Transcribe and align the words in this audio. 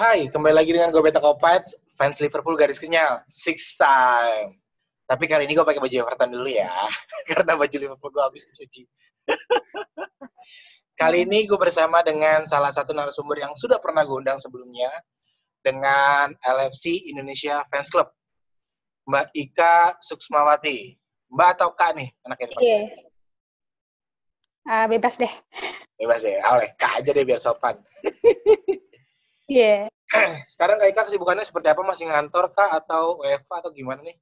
Hai, 0.00 0.32
kembali 0.32 0.56
lagi 0.56 0.72
dengan 0.72 0.88
gue 0.96 1.04
Beta 1.04 1.20
Kopats, 1.20 1.76
fans 2.00 2.24
Liverpool 2.24 2.56
garis 2.56 2.80
kenyal, 2.80 3.20
six 3.28 3.76
time. 3.76 4.56
Tapi 5.04 5.28
kali 5.28 5.44
ini 5.44 5.52
gue 5.52 5.60
pakai 5.60 5.76
baju 5.76 5.92
Everton 5.92 6.40
dulu 6.40 6.48
ya, 6.48 6.72
karena 7.28 7.52
baju 7.52 7.76
Liverpool 7.76 8.08
gue 8.08 8.24
habis 8.24 8.48
dicuci. 8.48 8.88
kali 11.04 11.28
ini 11.28 11.44
gue 11.44 11.60
bersama 11.60 12.00
dengan 12.00 12.48
salah 12.48 12.72
satu 12.72 12.96
narasumber 12.96 13.44
yang 13.44 13.52
sudah 13.60 13.76
pernah 13.76 14.00
gue 14.08 14.16
undang 14.16 14.40
sebelumnya, 14.40 14.88
dengan 15.60 16.32
LFC 16.48 17.04
Indonesia 17.12 17.60
Fans 17.68 17.92
Club, 17.92 18.08
Mbak 19.04 19.36
Ika 19.36 20.00
Suksmawati. 20.00 20.96
Mbak 21.28 21.48
atau 21.60 21.76
Kak 21.76 21.92
nih 22.00 22.08
anaknya? 22.24 22.48
Iya. 22.56 22.56
Yeah. 22.56 22.84
Uh, 24.64 24.86
bebas 24.96 25.20
deh. 25.20 25.32
Bebas 26.00 26.24
deh, 26.24 26.40
oleh 26.40 26.72
Kak 26.80 27.04
aja 27.04 27.10
deh 27.12 27.24
biar 27.28 27.36
sopan. 27.36 27.76
Iya. 29.50 29.90
Yeah. 29.90 30.34
Sekarang 30.46 30.78
Kak 30.78 30.90
Ika 30.94 31.02
kesibukannya 31.10 31.42
seperti 31.42 31.74
apa? 31.74 31.82
Masih 31.82 32.06
ngantor 32.06 32.54
kah 32.54 32.70
atau 32.78 33.18
WFA 33.18 33.66
atau 33.66 33.74
gimana 33.74 34.06
nih? 34.06 34.14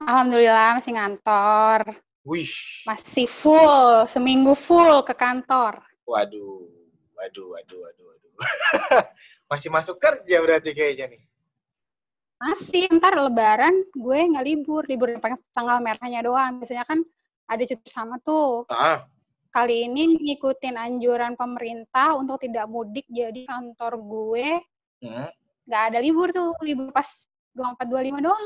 Alhamdulillah 0.00 0.80
masih 0.80 0.92
ngantor. 0.96 1.80
Wish. 2.24 2.88
Masih 2.88 3.28
full, 3.28 4.08
seminggu 4.08 4.56
full 4.56 5.04
ke 5.04 5.12
kantor. 5.12 5.84
Waduh, 6.08 6.64
waduh, 7.12 7.46
waduh, 7.52 7.78
waduh, 7.84 8.04
waduh. 8.08 8.32
masih 9.52 9.68
masuk 9.68 10.00
kerja 10.00 10.40
berarti 10.40 10.72
kayaknya 10.72 11.16
nih. 11.16 11.22
Masih, 12.40 12.88
ntar 12.96 13.16
lebaran 13.20 13.84
gue 13.92 14.18
nggak 14.32 14.44
libur, 14.44 14.88
libur 14.88 15.12
tanggal 15.52 15.80
merahnya 15.84 16.24
doang. 16.24 16.60
Biasanya 16.60 16.88
kan 16.88 17.04
ada 17.44 17.62
cuti 17.64 17.88
sama 17.92 18.16
tuh. 18.20 18.64
Ah 18.72 19.04
kali 19.54 19.86
ini 19.86 20.18
ngikutin 20.18 20.74
anjuran 20.74 21.38
pemerintah 21.38 22.18
untuk 22.18 22.42
tidak 22.42 22.66
mudik 22.66 23.06
jadi 23.06 23.46
kantor 23.46 24.02
gue 24.02 24.48
hmm? 25.06 25.30
nggak 25.70 25.82
hmm? 25.86 25.88
ada 25.94 25.98
libur 26.02 26.34
tuh 26.34 26.58
libur 26.66 26.90
pas 26.90 27.06
24 27.54 27.86
25 28.18 28.26
doang 28.26 28.44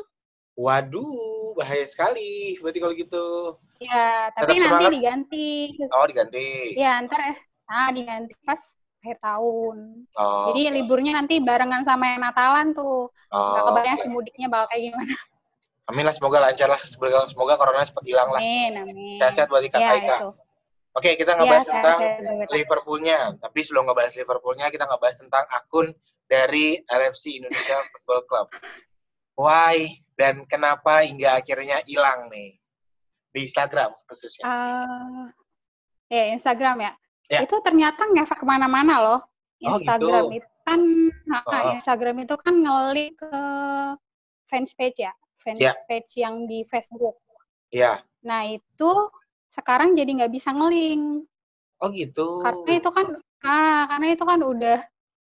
waduh 0.61 1.56
bahaya 1.56 1.89
sekali 1.89 2.61
berarti 2.61 2.78
kalau 2.84 2.92
gitu 2.92 3.27
ya 3.81 4.28
tapi 4.37 4.53
Tetap 4.53 4.53
nanti 4.53 4.69
semangat. 4.69 4.92
diganti 4.92 5.48
oh 5.89 6.05
diganti 6.05 6.47
ya 6.77 7.00
ntar 7.09 7.20
eh 7.25 7.39
nah 7.65 7.89
diganti 7.89 8.37
pas 8.45 8.61
akhir 9.00 9.17
tahun 9.25 10.05
oh, 10.12 10.53
jadi 10.53 10.61
okay. 10.69 10.75
liburnya 10.77 11.17
nanti 11.17 11.41
barengan 11.41 11.89
sama 11.89 12.12
yang 12.12 12.20
Natalan 12.20 12.77
tuh 12.77 13.09
oh, 13.09 13.41
nggak 13.41 13.65
kebayang 13.65 13.97
okay. 13.97 14.05
semudiknya 14.05 14.47
bakal 14.53 14.77
kayak 14.77 14.93
gimana 14.93 15.17
Amin 15.89 16.05
lah, 16.05 16.12
semoga 16.12 16.37
lancar 16.37 16.69
lah. 16.69 16.77
Semoga, 16.84 17.25
semoga 17.33 17.56
corona 17.56 17.81
cepat 17.81 18.05
hilang 18.05 18.28
lah. 18.28 18.45
Amin, 18.45 18.77
amin. 18.77 19.17
Sehat-sehat 19.17 19.48
buat 19.48 19.65
Ika 19.65 19.81
ya, 19.81 19.97
Ika. 19.97 20.37
Oke, 20.99 21.15
kita 21.15 21.39
ngebahas 21.39 21.63
ya, 21.63 21.73
tentang 21.79 22.01
Liverpoolnya. 22.51 23.19
Tapi 23.39 23.59
sebelum 23.63 23.87
ngebahas 23.87 24.19
Liverpoolnya, 24.19 24.67
kita 24.75 24.91
ngebahas 24.91 25.17
tentang 25.23 25.45
akun 25.47 25.95
dari 26.27 26.75
LFC 26.91 27.39
Indonesia 27.39 27.79
Football 27.95 28.23
Club. 28.27 28.47
Why 29.39 30.03
dan 30.19 30.43
kenapa 30.51 31.07
hingga 31.07 31.39
akhirnya 31.39 31.87
hilang 31.87 32.27
nih 32.35 32.59
di 33.31 33.47
Instagram 33.47 33.95
khususnya? 34.11 34.43
Uh, 34.43 35.31
ya 36.11 36.35
Instagram 36.35 36.83
ya. 36.83 36.93
ya. 37.31 37.47
Itu 37.47 37.62
ternyata 37.62 38.03
ngefek 38.11 38.43
ke 38.43 38.47
mana-mana 38.47 38.99
loh. 38.99 39.21
Instagram 39.62 40.25
oh, 40.27 40.35
gitu. 40.35 40.43
itu 40.43 40.51
kan, 40.67 40.81
oh. 41.47 41.71
Instagram 41.79 42.17
itu 42.27 42.35
kan 42.35 42.55
ngelik 42.59 43.15
ke 43.15 43.35
fans 44.51 44.75
page 44.75 44.99
ya, 45.07 45.15
fans 45.39 45.62
ya. 45.62 45.75
page 45.87 46.19
yang 46.19 46.51
di 46.51 46.67
Facebook. 46.67 47.23
Iya. 47.71 48.03
Nah 48.27 48.51
itu 48.51 48.91
sekarang 49.59 49.98
jadi 49.98 50.11
nggak 50.23 50.33
bisa 50.33 50.55
ngeling. 50.55 51.27
Oh 51.83 51.91
gitu. 51.91 52.42
Karena 52.42 52.73
itu 52.78 52.91
kan, 52.91 53.06
ah, 53.42 53.83
karena 53.91 54.06
itu 54.15 54.25
kan 54.27 54.41
udah 54.42 54.78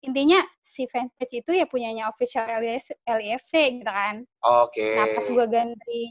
intinya 0.05 0.39
si 0.61 0.85
fanpage 0.87 1.41
itu 1.41 1.51
ya 1.57 1.65
punyanya 1.65 2.11
official 2.11 2.45
LIFC 3.07 3.81
gitu 3.81 3.91
kan. 3.91 4.23
Oke. 4.45 4.77
Okay. 4.77 4.93
Nah 4.93 5.05
pas 5.15 5.25
gue 5.25 5.45
ganti 5.49 6.01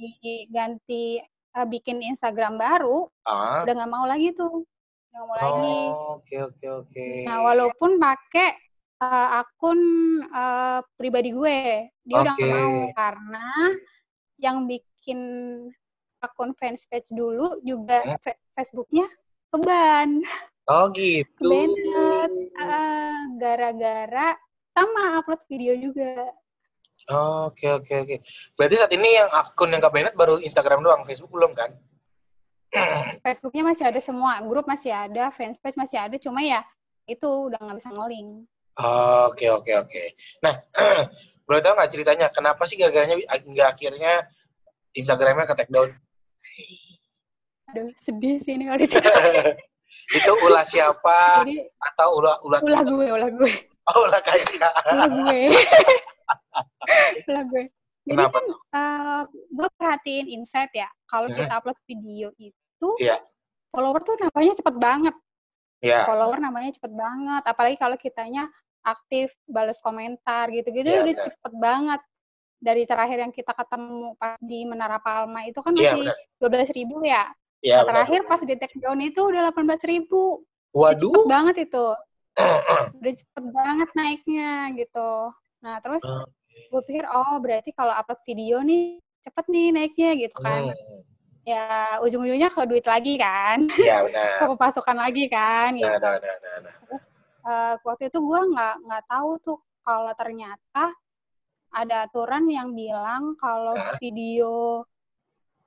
ganti 0.50 1.04
uh, 1.54 1.66
bikin 1.68 2.02
Instagram 2.02 2.58
baru, 2.58 3.06
ah. 3.28 3.62
udah 3.62 3.72
nggak 3.72 3.92
mau 3.92 4.04
lagi 4.04 4.34
tuh, 4.34 4.66
nggak 5.14 5.24
mau 5.24 5.36
oh, 5.36 5.38
lagi. 5.38 5.80
Oke 6.18 6.36
oke 6.42 6.66
oke. 6.84 7.08
Nah 7.30 7.38
walaupun 7.46 7.96
pakai 8.02 8.58
uh, 9.00 9.40
akun 9.40 9.80
uh, 10.28 10.82
pribadi 10.98 11.30
gue, 11.30 11.86
dia 12.02 12.14
okay. 12.18 12.22
udah 12.26 12.34
nggak 12.34 12.52
mau 12.58 12.80
karena 12.92 13.48
yang 14.36 14.68
bikin 14.68 15.20
akun 16.20 16.56
fanspage 16.56 17.12
dulu 17.12 17.60
juga 17.62 18.02
hmm? 18.02 18.20
Facebooknya 18.56 19.06
keban. 19.52 20.24
Oh 20.66 20.90
gitu. 20.90 21.46
Kebanet. 21.46 22.30
Uh, 22.58 23.18
gara-gara 23.38 24.34
sama 24.74 25.22
upload 25.22 25.42
video 25.46 25.72
juga. 25.78 26.26
Oke 27.46 27.70
oke 27.70 27.92
oke. 28.02 28.16
Berarti 28.58 28.74
saat 28.74 28.92
ini 28.92 29.14
yang 29.14 29.30
akun 29.30 29.70
yang 29.70 29.78
kebanet 29.78 30.18
baru 30.18 30.42
Instagram 30.42 30.82
doang, 30.82 31.06
Facebook 31.06 31.30
belum 31.30 31.54
kan? 31.54 31.70
Facebooknya 33.24 33.62
masih 33.62 33.84
ada 33.86 34.00
semua, 34.02 34.42
grup 34.42 34.66
masih 34.66 34.90
ada, 34.90 35.30
fanspage 35.30 35.78
masih 35.78 36.02
ada, 36.02 36.18
cuma 36.18 36.42
ya 36.42 36.66
itu 37.06 37.28
udah 37.46 37.62
nggak 37.62 37.78
bisa 37.78 37.90
ngeling. 37.94 38.28
Oke 39.30 39.46
oke 39.48 39.72
oke. 39.86 40.02
Nah, 40.42 40.54
boleh 41.46 41.60
tahu 41.62 41.78
nggak 41.78 41.90
ceritanya 41.94 42.26
kenapa 42.34 42.66
sih 42.66 42.74
gara-garanya 42.74 43.22
nggak 43.22 43.68
akhirnya 43.70 44.26
Instagramnya 44.98 45.46
ke 45.46 45.54
take 45.62 45.70
down? 45.70 45.94
Aduh, 47.74 47.90
sedih 47.98 48.38
sih 48.38 48.54
ini 48.54 48.70
kalau 48.70 48.78
itu. 50.16 50.32
ulah 50.46 50.64
siapa 50.66 51.42
Jadi, 51.42 51.66
atau 51.82 52.08
ulah 52.22 52.36
ulah 52.46 52.60
ulah 52.62 52.82
gue, 52.86 53.06
ulah 53.10 53.30
gue. 53.30 53.52
Oh, 53.90 54.06
ulah 54.06 54.20
kayak 54.22 54.46
ulah 54.94 55.08
gue. 55.10 55.40
ulah 57.30 57.44
gue. 57.46 57.64
Jadi 58.06 58.14
Kenapa? 58.22 58.38
kan 58.38 58.46
uh, 58.70 59.22
gue 59.30 59.68
perhatiin 59.74 60.26
insight 60.30 60.70
ya, 60.70 60.86
kalau 61.10 61.26
hmm. 61.26 61.42
kita 61.42 61.52
upload 61.58 61.78
video 61.90 62.30
itu, 62.38 62.88
yeah. 63.02 63.18
follower 63.74 63.98
tuh 64.06 64.14
namanya 64.22 64.54
cepet 64.54 64.76
banget. 64.78 65.14
Yeah. 65.82 66.06
Follower 66.06 66.38
namanya 66.38 66.70
cepet 66.78 66.94
banget, 66.94 67.42
apalagi 67.50 67.76
kalau 67.82 67.98
kitanya 67.98 68.46
aktif, 68.86 69.34
balas 69.50 69.82
komentar 69.82 70.46
gitu-gitu 70.54 70.86
yeah, 70.86 71.02
udah 71.02 71.14
bener. 71.18 71.26
cepet 71.26 71.52
banget 71.58 72.00
dari 72.66 72.82
terakhir 72.82 73.22
yang 73.22 73.30
kita 73.30 73.54
ketemu 73.54 74.18
pas 74.18 74.34
di 74.42 74.66
Menara 74.66 74.98
Palma 74.98 75.46
itu 75.46 75.62
kan 75.62 75.70
iya, 75.78 75.94
masih 75.94 76.10
dua 76.42 76.48
belas 76.50 76.68
ribu 76.74 76.98
ya. 77.06 77.30
Ya, 77.62 77.82
nah, 77.82 77.94
terakhir 77.94 78.26
pas 78.26 78.42
di 78.42 78.54
take 78.58 78.74
down 78.82 78.98
itu 78.98 79.22
udah 79.22 79.46
delapan 79.46 79.70
belas 79.70 79.82
ribu. 79.86 80.42
Waduh. 80.74 81.14
Cepet 81.14 81.30
banget 81.30 81.56
itu. 81.70 81.86
udah 83.00 83.12
cepet 83.14 83.44
banget 83.54 83.88
naiknya 83.94 84.52
gitu. 84.74 85.30
Nah 85.62 85.78
terus 85.78 86.02
okay. 86.02 86.66
gue 86.68 86.82
pikir 86.84 87.04
oh 87.06 87.38
berarti 87.38 87.70
kalau 87.70 87.94
upload 87.94 88.20
video 88.26 88.60
nih 88.60 88.98
cepet 89.22 89.44
nih 89.46 89.66
naiknya 89.70 90.10
gitu 90.26 90.36
kan. 90.42 90.74
Hmm. 90.74 91.00
Ya 91.46 91.96
ujung-ujungnya 92.02 92.50
ke 92.50 92.60
duit 92.66 92.84
lagi 92.84 93.14
kan. 93.16 93.70
Iya 93.78 94.02
benar. 94.10 94.42
ke 94.42 94.44
pemasukan 94.52 94.96
lagi 94.98 95.24
kan. 95.30 95.70
Gitu. 95.78 95.86
Nah, 95.86 95.96
nah, 96.02 96.18
nah, 96.18 96.36
nah, 96.42 96.56
nah. 96.66 96.74
Terus 96.84 97.04
uh, 97.46 97.74
waktu 97.86 98.10
itu 98.10 98.18
gue 98.20 98.40
nggak 98.52 98.74
nggak 98.84 99.04
tahu 99.06 99.30
tuh 99.40 99.58
kalau 99.86 100.12
ternyata 100.18 100.92
ada 101.72 102.08
aturan 102.08 102.46
yang 102.50 102.72
bilang 102.72 103.34
kalau 103.36 103.74
video 103.98 104.84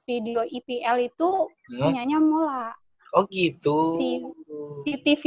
video 0.09 0.41
IPL 0.41 1.13
itu 1.13 1.29
hmm? 1.47 1.81
punyanya 1.85 2.17
Mola. 2.17 2.73
Oh 3.13 3.25
gitu. 3.29 3.97
Si, 3.97 4.09
si 4.85 4.93
TV 5.01 5.23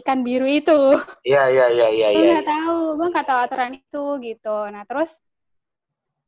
ikan 0.00 0.20
biru 0.24 0.44
itu. 0.48 0.96
Iya 1.24 1.48
iya 1.48 1.66
iya 1.72 1.86
iya. 1.92 2.08
Gue 2.12 2.24
nggak 2.24 2.44
ya, 2.44 2.52
tahu, 2.52 2.78
gue 2.96 3.08
nggak 3.12 3.26
tahu 3.28 3.40
aturan 3.40 3.72
itu 3.76 4.04
gitu. 4.24 4.56
Nah 4.72 4.82
terus 4.88 5.20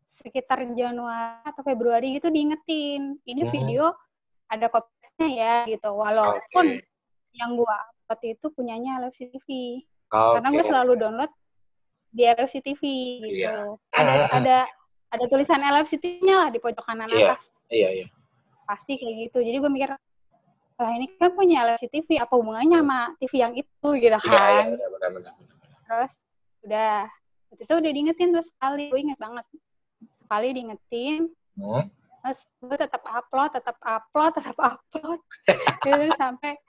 sekitar 0.09 0.65
Januari 0.75 1.45
atau 1.45 1.62
Februari 1.62 2.19
itu 2.19 2.33
diingetin, 2.33 3.21
ini 3.22 3.43
hmm. 3.45 3.53
video 3.53 3.84
ada 4.49 4.72
kopinya 4.72 5.28
ya 5.28 5.55
gitu. 5.69 5.93
Walaupun 5.93 6.66
okay. 6.81 6.84
yang 7.37 7.56
gue 7.56 7.77
upload 8.09 8.21
itu 8.24 8.47
punyanya 8.53 9.04
LFC 9.04 9.28
TV. 9.33 9.48
Okay. 10.09 10.33
Karena 10.41 10.48
gue 10.48 10.65
selalu 10.65 10.92
download 10.97 11.33
di 12.13 12.22
LFC 12.25 12.65
TV 12.65 12.83
gitu. 13.25 13.45
Yeah. 13.45 13.77
Ada 13.93 14.13
ada 14.33 14.59
ada 15.09 15.25
tulisan 15.28 15.60
LFC 15.65 15.97
TV-nya 16.01 16.34
lah 16.47 16.49
di 16.53 16.59
pojok 16.60 16.84
kanan 16.84 17.09
yeah. 17.13 17.33
atas. 17.33 17.53
Iya, 17.69 17.81
yeah, 17.81 17.91
iya. 17.93 18.01
Yeah. 18.05 18.09
Pasti 18.69 19.01
kayak 19.01 19.15
gitu. 19.28 19.39
Jadi 19.41 19.57
gue 19.57 19.71
mikir, 19.72 19.91
lah 20.78 20.93
ini 20.95 21.07
kan 21.16 21.33
punya 21.33 21.65
LFC 21.65 21.89
TV, 21.89 22.21
apa 22.21 22.33
hubungannya 22.37 22.84
sama 22.84 23.01
TV 23.16 23.33
yang 23.41 23.55
itu 23.57 23.89
gitu 23.97 24.09
iya, 24.13 24.21
iya, 24.21 24.37
kan. 24.37 24.65
Iya, 24.77 24.89
benar, 24.93 25.10
benar, 25.16 25.33
Terus 25.89 26.13
udah, 26.69 26.97
waktu 27.49 27.63
itu 27.65 27.75
udah 27.81 27.91
diingetin 27.97 28.28
tuh 28.37 28.45
sekali, 28.45 28.84
gue 28.93 29.01
inget 29.01 29.19
banget. 29.19 29.45
Sekali 30.21 30.49
diingetin, 30.53 31.33
hmm? 31.57 31.84
terus 32.21 32.45
gue 32.60 32.77
tetap 32.77 33.01
upload, 33.09 33.57
tetap 33.57 33.81
upload, 33.81 34.33
tetap 34.39 34.57
upload. 34.60 35.21
gitu 35.81 36.13
sampai 36.21 36.60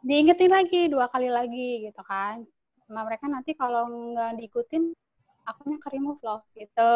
diingetin 0.00 0.48
lagi, 0.48 0.88
dua 0.88 1.04
kali 1.12 1.28
lagi 1.28 1.84
gitu 1.84 2.00
kan 2.08 2.48
sama 2.90 3.06
mereka 3.06 3.30
nanti 3.30 3.54
kalau 3.54 3.86
nggak 3.86 4.34
diikutin 4.42 4.90
akunnya 5.46 5.78
ke 5.78 5.88
remove 5.94 6.18
loh 6.26 6.42
gitu. 6.58 6.90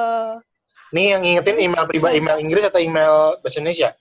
Nih 0.90 1.14
yang 1.14 1.22
ngingetin 1.22 1.70
email 1.70 1.86
pribadi 1.86 2.18
email 2.18 2.42
Inggris 2.42 2.66
atau 2.66 2.82
email 2.82 3.38
bahasa 3.38 3.62
Indonesia? 3.62 3.94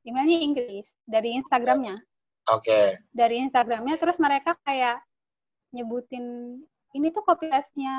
Emailnya 0.00 0.40
Inggris 0.40 0.96
dari 1.04 1.36
Instagramnya. 1.36 2.00
Oke. 2.48 2.72
Okay. 2.72 2.86
Dari 3.12 3.36
Instagramnya 3.44 4.00
terus 4.00 4.16
mereka 4.16 4.56
kayak 4.64 5.04
nyebutin 5.76 6.56
ini 6.96 7.12
tuh 7.12 7.22
copyrightnya 7.22 7.94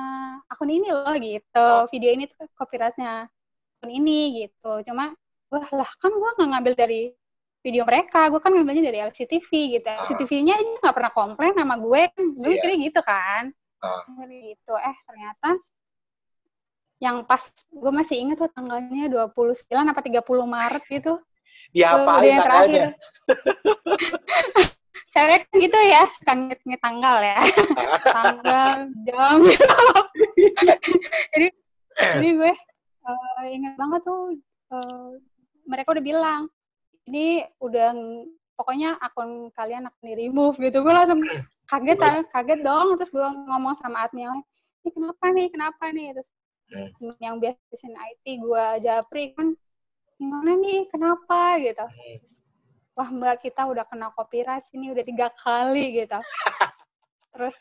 akun 0.49 0.73
ini 0.73 0.89
loh 0.91 1.13
gitu 1.15 1.67
video 1.93 2.09
ini 2.11 2.27
tuh 2.27 2.43
copyrightnya 2.59 3.31
akun 3.79 3.91
ini 3.91 4.43
gitu 4.43 4.83
cuma 4.91 5.15
wah 5.47 5.67
lah 5.71 5.87
kan 5.95 6.11
gue 6.11 6.31
nggak 6.35 6.49
ngambil 6.51 6.73
dari 6.75 7.15
video 7.61 7.85
mereka. 7.85 8.27
Gue 8.27 8.41
kan 8.41 8.51
ngambilnya 8.53 8.89
dari 8.91 8.99
LCTV 9.05 9.49
gitu. 9.79 9.87
Ah. 9.87 10.01
LCTV-nya 10.03 10.53
aja 10.57 10.71
nggak 10.81 10.95
pernah 10.97 11.13
komplain 11.13 11.53
sama 11.53 11.77
gue. 11.77 12.01
Gue 12.17 12.51
Iya. 12.57 12.61
kira 12.61 12.73
gitu 12.77 13.01
kan. 13.05 13.43
Ah. 13.81 14.01
gitu. 14.29 14.73
Eh 14.77 14.97
ternyata 15.05 15.49
yang 17.01 17.25
pas 17.25 17.41
gue 17.73 17.91
masih 17.93 18.21
inget 18.21 18.37
tuh 18.37 18.49
tanggalnya 18.53 19.09
29 19.09 19.89
apa 19.89 20.01
30 20.05 20.45
Maret 20.45 20.83
gitu. 20.85 21.17
Diapain 21.73 22.05
udah 22.05 22.27
yang 22.29 22.41
tanggalnya? 22.45 22.89
cewek 25.11 25.43
kan 25.43 25.55
gitu 25.59 25.79
ya 25.83 26.01
suka 26.07 26.33
ngit 26.39 26.81
tanggal 26.81 27.17
ya. 27.19 27.39
Tanggal 28.15 28.75
jam. 29.03 29.37
Jadi 31.35 31.47
jadi 31.91 32.29
gue 32.39 32.53
eh, 33.03 33.45
ingat 33.51 33.75
banget 33.75 34.01
tuh 34.07 34.39
eh, 34.71 35.09
mereka 35.67 35.91
udah 35.91 36.03
bilang 36.03 36.41
ini 37.09 37.45
udah 37.61 37.93
pokoknya 38.59 38.99
akun 39.01 39.49
kalian 39.57 39.89
akan 39.89 40.03
di 40.05 40.13
remove 40.27 40.57
gitu. 40.61 40.83
Gue 40.85 40.93
langsung 40.93 41.21
kaget 41.65 41.97
kaget 42.29 42.59
dong. 42.61 42.97
Terus 42.99 43.11
gue 43.13 43.27
ngomong 43.49 43.73
sama 43.77 44.05
admin 44.05 44.43
ini 44.81 44.89
kenapa 44.89 45.25
nih? 45.29 45.47
Kenapa 45.53 45.83
nih? 45.93 46.07
Terus 46.17 46.29
Hmm. 46.71 46.87
yang 47.19 47.35
biasain 47.35 47.91
IT 47.91 48.39
gue 48.39 48.65
japri 48.79 49.35
kan 49.35 49.51
gimana 50.15 50.55
nih? 50.55 50.87
Kenapa? 50.87 51.59
Gitu. 51.59 51.83
Hmm. 51.83 52.19
wah 52.91 53.07
mbak 53.07 53.43
kita 53.43 53.67
udah 53.71 53.87
kena 53.87 54.11
copyright 54.15 54.63
sini 54.67 54.87
udah 54.91 55.03
tiga 55.03 55.27
kali 55.35 55.99
gitu. 55.99 56.15
Terus 57.35 57.55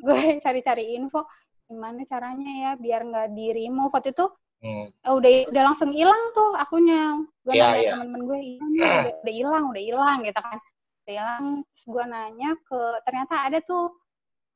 gue 0.00 0.40
cari-cari 0.40 0.96
info 0.96 1.28
gimana 1.68 2.08
caranya 2.08 2.52
ya 2.52 2.72
biar 2.80 3.04
nggak 3.04 3.28
di 3.36 3.52
remove? 3.52 3.92
Waktu 3.92 4.16
itu 4.16 4.32
Hmm. 4.64 4.88
eh, 4.88 5.12
udah 5.12 5.30
udah 5.52 5.62
langsung 5.68 5.92
hilang 5.92 6.32
tuh 6.32 6.56
akunnya 6.56 7.20
gue 7.44 7.52
Iya, 7.52 7.64
nanya 7.68 7.80
iya. 7.84 7.92
temen-temen 8.00 8.22
gue 8.24 8.38
"Iya 8.40 8.90
udah 9.20 9.34
hilang 9.36 9.64
udah 9.68 9.82
hilang 9.84 10.18
gitu 10.24 10.40
kan 10.40 10.58
udah 11.04 11.12
hilang 11.12 11.44
terus 11.68 11.82
gue 11.84 12.04
nanya 12.08 12.50
ke 12.64 12.80
ternyata 13.04 13.34
ada 13.44 13.58
tuh 13.60 13.92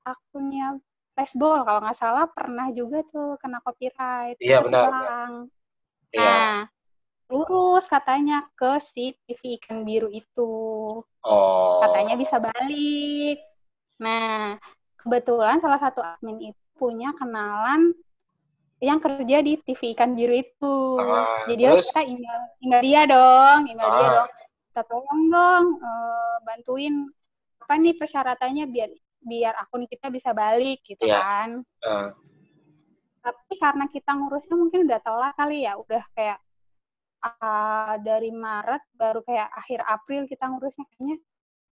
akunnya 0.08 0.80
Baseball 1.12 1.66
kalau 1.66 1.82
nggak 1.82 1.98
salah 1.98 2.24
pernah 2.30 2.70
juga 2.72 3.02
tuh 3.12 3.36
kena 3.42 3.58
copyright 3.60 4.38
Iya, 4.40 4.62
terus 4.62 4.70
benar, 4.70 4.86
hilang. 4.86 5.32
Iya. 6.08 6.22
Nah, 6.24 6.54
lurus 7.28 7.84
katanya 7.90 8.46
ke 8.56 8.78
si 8.80 9.12
TV 9.26 9.58
ikan 9.60 9.82
biru 9.82 10.08
itu. 10.08 10.52
Oh. 11.26 11.78
Katanya 11.84 12.14
bisa 12.14 12.38
balik. 12.38 13.42
Nah, 13.98 14.56
kebetulan 14.96 15.58
salah 15.58 15.82
satu 15.82 16.00
admin 16.00 16.54
itu 16.54 16.60
punya 16.78 17.10
kenalan 17.18 17.92
yang 18.78 18.98
kerja 18.98 19.38
di 19.40 19.58
TV 19.58 19.92
ikan 19.92 20.14
biru 20.14 20.34
itu. 20.34 20.74
Ah, 20.98 21.42
Jadi 21.44 21.62
terus? 21.64 21.90
kita 21.90 22.02
email, 22.04 22.40
email 22.62 22.80
dia 22.80 23.02
dong, 23.04 23.58
email 23.66 23.88
dia 23.88 23.98
Ah. 24.00 24.12
dong. 24.22 24.28
Kita 24.68 24.82
tolong 24.84 25.22
dong 25.26 25.64
eh, 25.78 26.36
bantuin 26.42 26.94
apa 27.58 27.74
nih 27.74 27.94
persyaratannya 27.94 28.64
biar 28.64 28.90
biar 29.18 29.54
akun 29.58 29.84
kita 29.84 30.08
bisa 30.08 30.30
balik 30.30 30.78
gitu 30.82 31.02
Iya. 31.02 31.18
kan 31.18 31.48
Ah. 31.82 32.14
tapi 33.18 33.58
karena 33.58 33.84
kita 33.84 34.14
ngurusnya 34.14 34.56
mungkin 34.56 34.86
udah 34.88 35.00
telat 35.02 35.34
kali 35.34 35.66
ya 35.66 35.74
udah 35.74 36.00
kayak 36.14 36.38
ah, 37.20 37.98
dari 37.98 38.30
Maret 38.30 38.80
baru 38.94 39.20
kayak 39.20 39.50
akhir 39.52 39.80
April 39.84 40.24
kita 40.24 40.46
ngurusnya 40.46 40.86
kayaknya 40.88 41.16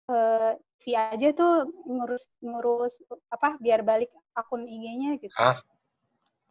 eh 0.06 0.52
via 0.82 1.02
aja 1.14 1.30
tuh 1.32 1.54
ngurus 1.86 2.28
ngurus 2.42 2.94
apa 3.30 3.56
biar 3.58 3.82
balik 3.82 4.10
akun 4.34 4.66
IG-nya 4.66 5.16
gitu 5.18 5.32
Hah? 5.34 5.62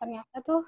Ternyata 0.05 0.37
tuh 0.45 0.61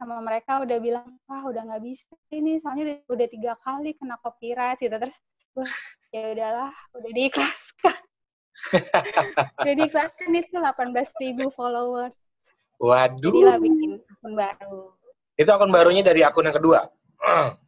sama 0.00 0.16
mereka 0.24 0.64
udah 0.64 0.80
bilang 0.80 1.04
wah 1.28 1.44
udah 1.44 1.60
nggak 1.68 1.84
bisa 1.84 2.16
ini 2.32 2.56
soalnya 2.56 2.88
udah, 2.88 2.98
udah 3.20 3.26
tiga 3.28 3.52
kali 3.60 3.92
kena 4.00 4.16
copyright 4.24 4.80
gitu 4.80 4.96
terus 4.96 5.12
wah 5.52 5.76
ya 6.08 6.32
udahlah 6.32 6.72
udah 6.96 7.10
diikhlaskan 7.12 8.00
udah 9.60 9.74
diikhlaskan 9.76 10.28
itu 10.40 10.56
18.000 10.56 11.52
followers 11.52 12.16
Waduh. 12.80 13.28
jadilah 13.28 13.60
bikin 13.60 14.00
akun 14.08 14.32
baru 14.40 14.96
Itu 15.36 15.50
akun 15.52 15.72
barunya 15.72 16.04
dari 16.04 16.20
akun 16.20 16.44
yang 16.44 16.56
kedua. 16.56 16.88
Ah. 17.20 17.56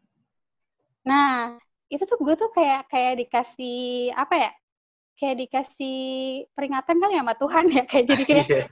Nah, 1.04 1.60
itu 1.92 2.00
tuh 2.08 2.16
gue 2.16 2.32
tuh 2.32 2.48
kayak 2.48 2.88
kayak 2.88 3.20
dikasih 3.20 4.08
apa 4.16 4.34
ya? 4.40 4.50
Kayak 5.20 5.36
dikasih 5.44 5.98
peringatan 6.56 6.96
kali 6.96 7.12
ya 7.12 7.20
sama 7.20 7.34
Tuhan 7.36 7.64
ya. 7.68 7.82
Kayak 7.84 8.04
jadi 8.08 8.22
kayak 8.24 8.46
Iya. 8.48 8.64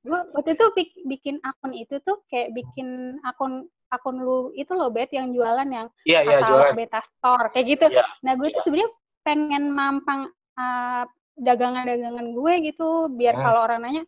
Gue 0.00 0.20
waktu 0.32 0.50
itu 0.56 0.66
bik- 0.72 1.00
bikin 1.04 1.36
akun 1.40 1.72
itu 1.72 2.00
tuh 2.00 2.24
kayak 2.26 2.56
bikin 2.56 3.20
akun 3.20 3.68
akun 3.90 4.16
lu 4.16 4.48
itu 4.54 4.72
loh 4.72 4.88
bet 4.88 5.12
yang 5.12 5.28
jualan 5.30 5.66
yang 5.68 5.86
Iya, 6.06 6.24
iya, 6.24 6.38
katalog 6.40 6.72
jualan. 6.72 6.78
beta 6.78 7.00
store 7.02 7.46
kayak 7.50 7.66
gitu. 7.68 7.86
Iya, 7.90 8.04
Nah, 8.22 8.32
gue 8.38 8.48
tuh 8.48 8.62
sebenarnya 8.64 8.90
pengen 9.20 9.64
mampang 9.68 10.20
uh, 10.56 11.04
dagangan-dagangan 11.36 12.26
gue 12.32 12.52
gitu 12.64 12.88
biar 13.12 13.34
Hmm. 13.36 13.44
kalau 13.44 13.60
orang 13.64 13.80
nanya 13.82 14.02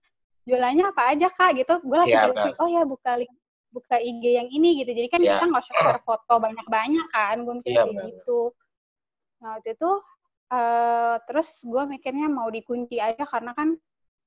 jualannya 0.44 0.84
apa 0.88 1.02
aja 1.12 1.28
kak 1.28 1.54
gitu 1.56 1.74
gue 1.82 1.96
langsung 1.96 2.14
Iya, 2.14 2.30
klik, 2.30 2.42
klik, 2.42 2.56
oh 2.58 2.68
ya 2.68 2.82
buka 2.82 3.12
link 3.14 3.32
buka 3.72 3.96
IG 3.96 4.24
yang 4.36 4.48
ini 4.48 4.84
gitu 4.84 4.90
jadi 4.92 5.08
kan 5.08 5.20
Iya. 5.20 5.38
kita 5.38 5.44
nggak 5.48 5.62
usah 5.64 5.76
share 5.76 6.02
foto 6.08 6.34
banyak-banyak 6.38 7.06
kan 7.08 7.36
gue 7.40 7.54
mikir 7.60 7.70
Iya, 7.72 7.82
kayak 7.82 7.90
benar. 7.92 8.06
gitu 8.10 8.40
nah 9.38 9.48
waktu 9.56 9.70
itu 9.74 9.90
eh 10.52 11.14
terus 11.26 11.48
gue 11.64 11.82
mikirnya 11.88 12.26
mau 12.28 12.46
dikunci 12.46 12.96
aja 12.96 13.24
karena 13.24 13.52
kan 13.52 13.74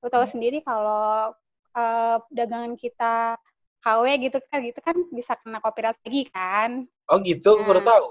lo 0.02 0.08
tahu 0.08 0.24
Hmm. 0.26 0.32
sendiri 0.34 0.58
kalau 0.60 1.30
eh, 1.76 2.16
dagangan 2.32 2.74
kita 2.74 3.36
KW 3.78 4.04
gitu 4.18 4.38
kan 4.48 4.58
gitu 4.64 4.80
kan 4.80 4.96
bisa 5.12 5.36
kena 5.38 5.60
copyright 5.60 6.00
lagi 6.02 6.26
kan 6.32 6.88
Oh 7.06 7.22
gitu, 7.22 7.54
gue 7.54 7.66
baru 7.66 7.78
Nah. 7.78 7.86
tahu. 7.86 8.06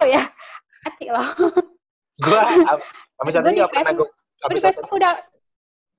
oh 0.00 0.08
ya 0.08 0.22
hati 0.84 1.06
loh 1.12 1.28
Gua 2.20 2.40
ini 3.48 3.56
di 3.56 3.60
gak 3.60 3.72
pernah 3.72 3.92
gue 3.96 4.08
saat 4.60 4.74
Facebook 4.80 4.92
udah 4.96 5.14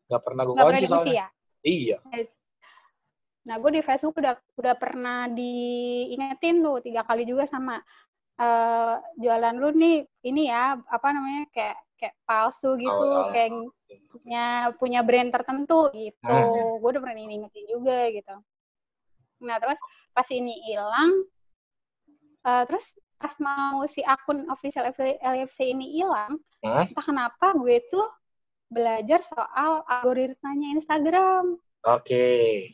gak 0.09 0.21
pernah 0.25 0.42
gue 0.44 0.53
nggak 0.57 0.65
kunci 0.65 0.86
soalnya. 0.89 1.13
ya 1.13 1.27
Iya. 1.62 1.97
Nah, 3.42 3.56
gue 3.57 3.71
di 3.74 3.81
Facebook 3.81 4.18
udah 4.18 4.33
udah 4.57 4.75
pernah 4.77 5.30
diingetin 5.30 6.62
tuh 6.62 6.81
tiga 6.81 7.01
kali 7.01 7.25
juga 7.25 7.45
sama 7.45 7.77
eh 8.38 8.95
jualan 9.21 9.56
lu 9.57 9.69
nih 9.77 10.01
ini 10.25 10.50
ya 10.50 10.74
apa 10.77 11.07
namanya 11.13 11.45
kayak 11.54 11.77
kayak 11.97 12.15
palsu 12.25 12.73
gitu, 12.81 12.90
Oh, 12.90 13.21
oh, 13.21 13.30
kayak 13.30 13.54
punya 14.12 14.45
punya 14.78 15.00
brand 15.02 15.30
tertentu 15.31 15.90
gitu. 15.95 16.28
Hmm. 16.28 16.80
Gue 16.80 16.90
udah 16.92 17.02
pernah 17.02 17.18
diingetin 17.18 17.66
juga 17.68 18.10
gitu. 18.12 18.36
Nah, 19.42 19.57
terus 19.57 19.80
pas 20.14 20.28
ini 20.30 20.54
hilang, 20.69 21.12
eh, 22.45 22.64
terus 22.69 22.94
pas 23.18 23.33
mau 23.42 23.86
si 23.86 24.02
akun 24.02 24.50
official 24.50 24.90
LFC 25.21 25.74
ini 25.74 25.98
hilang, 25.98 26.42
entah 26.62 27.06
kenapa 27.06 27.54
gue 27.57 27.81
tuh 27.90 28.06
belajar 28.71 29.19
soal 29.19 29.83
algoritmanya 29.83 30.80
Instagram 30.80 31.60
Oke. 31.83 32.26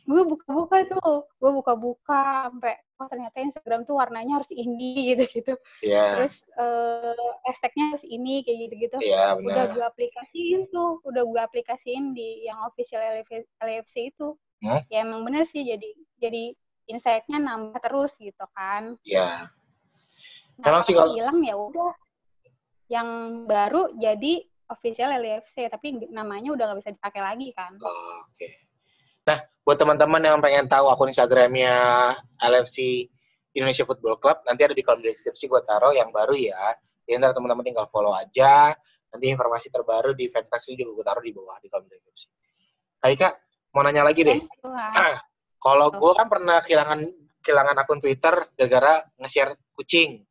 gue 0.06 0.22
buka-buka 0.22 0.86
tuh 0.86 1.26
gue 1.42 1.50
buka-buka 1.50 2.52
sampai 2.52 2.78
oh 2.98 3.06
ternyata 3.06 3.38
Instagram 3.38 3.86
tuh 3.86 3.94
warnanya 3.94 4.42
harus 4.42 4.50
ini 4.50 4.90
gitu 5.14 5.24
gitu 5.30 5.54
Iya. 5.82 6.18
terus 6.18 6.42
eh 6.58 7.14
hashtagnya 7.46 7.94
harus 7.94 8.04
ini 8.04 8.42
kayak 8.42 8.58
gitu 8.68 8.74
gitu 8.90 8.96
Iya, 9.00 9.38
udah 9.38 9.64
gue 9.72 9.84
aplikasiin 9.86 10.66
tuh 10.68 10.98
udah 11.06 11.22
gue 11.22 11.40
aplikasiin 11.40 12.12
di 12.12 12.42
yang 12.44 12.58
official 12.66 13.00
LFC, 13.58 14.10
itu 14.10 14.34
Hmm? 14.58 14.82
ya 14.90 15.06
emang 15.06 15.22
bener 15.22 15.46
sih 15.46 15.62
jadi 15.62 15.86
jadi 16.18 16.50
insight-nya 16.90 17.38
nambah 17.38 17.78
terus 17.78 18.18
gitu 18.18 18.42
kan 18.50 18.98
Iya. 19.06 19.46
nah 20.58 20.66
Emang 20.66 20.82
sih 20.82 20.98
kalau 20.98 21.14
hilang 21.14 21.38
ya 21.46 21.54
udah 21.54 21.94
yang 22.90 23.06
baru 23.46 23.94
jadi 23.94 24.42
official 24.66 25.14
LFC 25.14 25.70
tapi 25.70 25.94
namanya 26.10 26.58
udah 26.58 26.64
nggak 26.66 26.78
bisa 26.82 26.90
dipakai 26.90 27.22
lagi 27.22 27.54
kan 27.54 27.78
Oh, 27.78 28.26
Oke. 28.26 28.50
Nah, 29.30 29.38
buat 29.68 29.76
teman-teman 29.76 30.24
yang 30.24 30.40
pengen 30.40 30.64
tahu 30.64 30.88
akun 30.88 31.12
Instagramnya 31.12 31.76
LFC 32.40 33.04
Indonesia 33.52 33.84
Football 33.84 34.16
Club, 34.16 34.40
nanti 34.48 34.64
ada 34.64 34.72
di 34.72 34.80
kolom 34.80 35.04
deskripsi 35.04 35.44
gue 35.44 35.60
taruh 35.60 35.92
yang 35.92 36.08
baru 36.08 36.32
ya. 36.32 36.72
Jadi 37.04 37.20
ntar 37.20 37.36
teman-teman 37.36 37.60
tinggal 37.68 37.84
follow 37.92 38.16
aja. 38.16 38.72
Nanti 39.12 39.28
informasi 39.28 39.68
terbaru 39.68 40.16
di 40.16 40.32
fanpage 40.32 40.72
juga 40.72 40.96
gue 40.96 41.04
taruh 41.04 41.20
di 41.20 41.36
bawah 41.36 41.60
di 41.60 41.68
kolom 41.68 41.84
deskripsi. 41.84 42.32
Kak 43.20 43.34
mau 43.76 43.84
nanya 43.84 44.08
lagi 44.08 44.24
deh. 44.24 44.40
Ah. 44.64 45.20
Kalau 45.68 45.92
gue 45.92 46.12
kan 46.16 46.32
pernah 46.32 46.64
kehilangan 46.64 47.04
kehilangan 47.44 47.76
akun 47.76 48.00
Twitter 48.00 48.48
gara-gara 48.56 49.04
nge-share 49.20 49.52
kucing. 49.76 50.24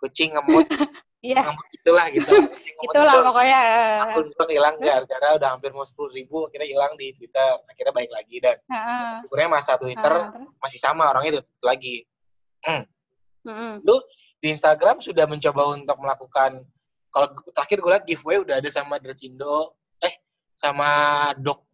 Kucing 0.00 0.40
ngemut, 0.40 0.64
iya 1.20 1.44
ngemut 1.44 1.66
itulah 1.70 2.06
gitu. 2.08 2.32
Itulah 2.80 3.12
itu. 3.12 3.26
pokoknya 3.28 3.60
akun 4.00 4.26
gue 4.26 4.46
hilang 4.50 4.76
gara-gara 4.76 5.28
udah 5.36 5.48
hampir 5.52 5.70
mau 5.70 5.84
sepuluh 5.84 6.08
ribu 6.10 6.48
akhirnya 6.48 6.68
hilang 6.68 6.92
di 6.96 7.12
Twitter 7.12 7.60
akhirnya 7.64 7.92
baik 7.92 8.10
lagi 8.10 8.36
dan 8.40 8.56
Heeh. 8.64 9.12
sebenarnya 9.24 9.50
masa 9.52 9.72
Twitter 9.76 10.14
Nah, 10.16 10.32
terus? 10.32 10.48
masih 10.56 10.80
sama 10.80 11.02
orangnya 11.06 11.30
itu 11.36 11.42
lagi 11.60 12.08
Mm-mm. 13.40 13.84
di 14.40 14.48
Instagram 14.48 15.00
sudah 15.00 15.24
mencoba 15.24 15.76
untuk 15.76 15.96
melakukan 15.96 16.64
kalau 17.10 17.26
terakhir 17.52 17.78
gue 17.78 17.90
liat 17.90 18.04
giveaway 18.04 18.40
udah 18.40 18.56
ada 18.56 18.70
sama 18.70 18.96
Dercindo 18.96 19.76
eh 19.98 20.14
sama 20.54 20.88
dok 21.36 21.64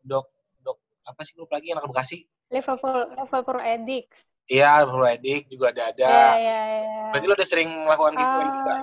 dok 0.00 0.26
dok 0.60 0.78
apa 1.04 1.20
sih 1.22 1.34
grup 1.34 1.50
lagi 1.50 1.70
anak 1.70 1.86
Bekasi? 1.86 2.26
Liverpool 2.46 3.10
Liverpool 3.12 3.58
Edik. 3.60 4.06
Iya, 4.46 4.82
Liverpool 4.82 5.10
Edik 5.10 5.42
juga 5.46 5.74
ada 5.74 5.90
ada. 5.90 6.06
Iya, 6.08 6.34
iya, 6.38 6.60
iya. 6.78 7.02
Berarti 7.10 7.26
lo 7.26 7.34
udah 7.34 7.48
sering 7.48 7.70
melakukan 7.84 8.14
giveaway 8.14 8.40
Eh, 8.40 8.54
juga? 8.54 8.74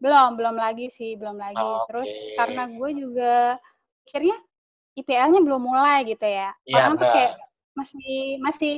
Belum, 0.00 0.36
belum 0.36 0.56
lagi 0.56 0.86
sih, 0.92 1.16
belum 1.16 1.36
lagi. 1.40 1.60
Oke. 1.60 1.86
Terus 1.92 2.10
karena 2.36 2.62
gue 2.68 2.90
juga 2.96 3.34
akhirnya 4.06 4.36
IPL-nya 4.96 5.40
belum 5.44 5.62
mulai 5.62 6.04
gitu 6.08 6.24
ya. 6.24 6.52
Iya, 6.64 6.76
Orang 6.80 6.94
tuh 7.00 7.08
kayak 7.08 7.32
masih 7.76 8.40
masih 8.40 8.74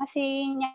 masih 0.00 0.28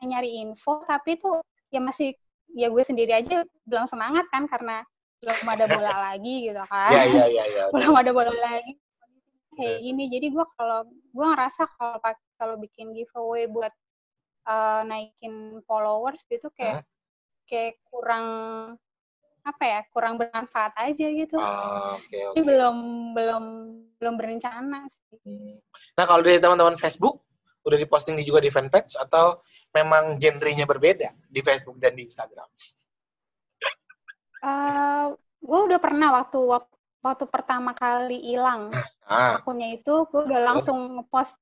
nyari 0.05 0.46
info 0.46 0.86
tapi 0.86 1.17
tuh 1.17 1.41
ya 1.74 1.81
masih 1.81 2.13
ya 2.53 2.69
gue 2.69 2.84
sendiri 2.86 3.17
aja 3.17 3.41
belum 3.65 3.89
semangat 3.89 4.29
kan 4.29 4.46
karena 4.46 4.86
belum 5.17 5.38
ada 5.50 5.65
bola 5.65 5.93
lagi 6.13 6.36
gitu 6.53 6.62
kan. 6.69 6.93
Iya, 6.93 7.03
iya, 7.10 7.25
iya, 7.34 7.43
iya. 7.50 7.63
belum 7.74 7.93
ada 7.98 8.12
bola 8.13 8.34
lagi 8.34 8.77
kayak 9.57 9.81
gini 9.81 10.03
jadi 10.13 10.27
gue 10.29 10.46
kalau 10.53 10.86
gue 10.86 11.25
ngerasa 11.25 11.65
kalau 11.81 11.98
kalau 12.38 12.55
bikin 12.62 12.93
giveaway 12.93 13.50
buat 13.50 13.74
eh, 14.46 14.81
naikin 14.86 15.65
followers 15.65 16.22
gitu 16.29 16.53
kayak 16.53 16.86
kayak 17.50 17.81
kurang 17.89 18.27
apa 19.48 19.63
ya 19.63 19.80
kurang 19.96 20.20
bermanfaat 20.20 20.75
aja 20.75 21.08
gitu 21.08 21.39
Oh, 21.39 21.96
Oke, 21.96 22.12
jadi 22.12 22.36
oke. 22.36 22.44
belum 22.44 22.77
belum 23.16 23.44
belum 23.96 24.13
berencana 24.20 24.84
sih 24.92 25.06
Hmm. 25.24 25.56
Nah, 25.96 26.04
kalau 26.04 26.24
dari 26.24 26.39
teman-teman 26.39 26.75
Facebook, 26.75 27.24
udah 27.63 27.75
diposting 27.75 28.16
di- 28.16 28.24
juga 28.24 28.39
di 28.39 28.48
fanpage 28.48 28.96
atau 28.96 29.39
memang 29.72 30.16
genrenya 30.16 30.63
berbeda 30.63 31.12
di 31.27 31.39
Facebook 31.39 31.75
dan 31.80 31.96
di 31.96 32.08
Instagram? 32.08 32.48
Eh 34.44 35.06
gue 35.38 35.60
udah 35.68 35.80
pernah 35.80 36.12
waktu 36.22 36.39
wak- 36.39 36.75
waktu 37.00 37.25
pertama 37.27 37.72
kali 37.74 38.20
hilang 38.20 38.72
Ah, 39.08 39.39
akunnya 39.39 39.72
itu 39.72 40.04
gue 40.12 40.22
udah 40.27 40.42
langsung 40.44 41.00
ngepost 41.00 41.39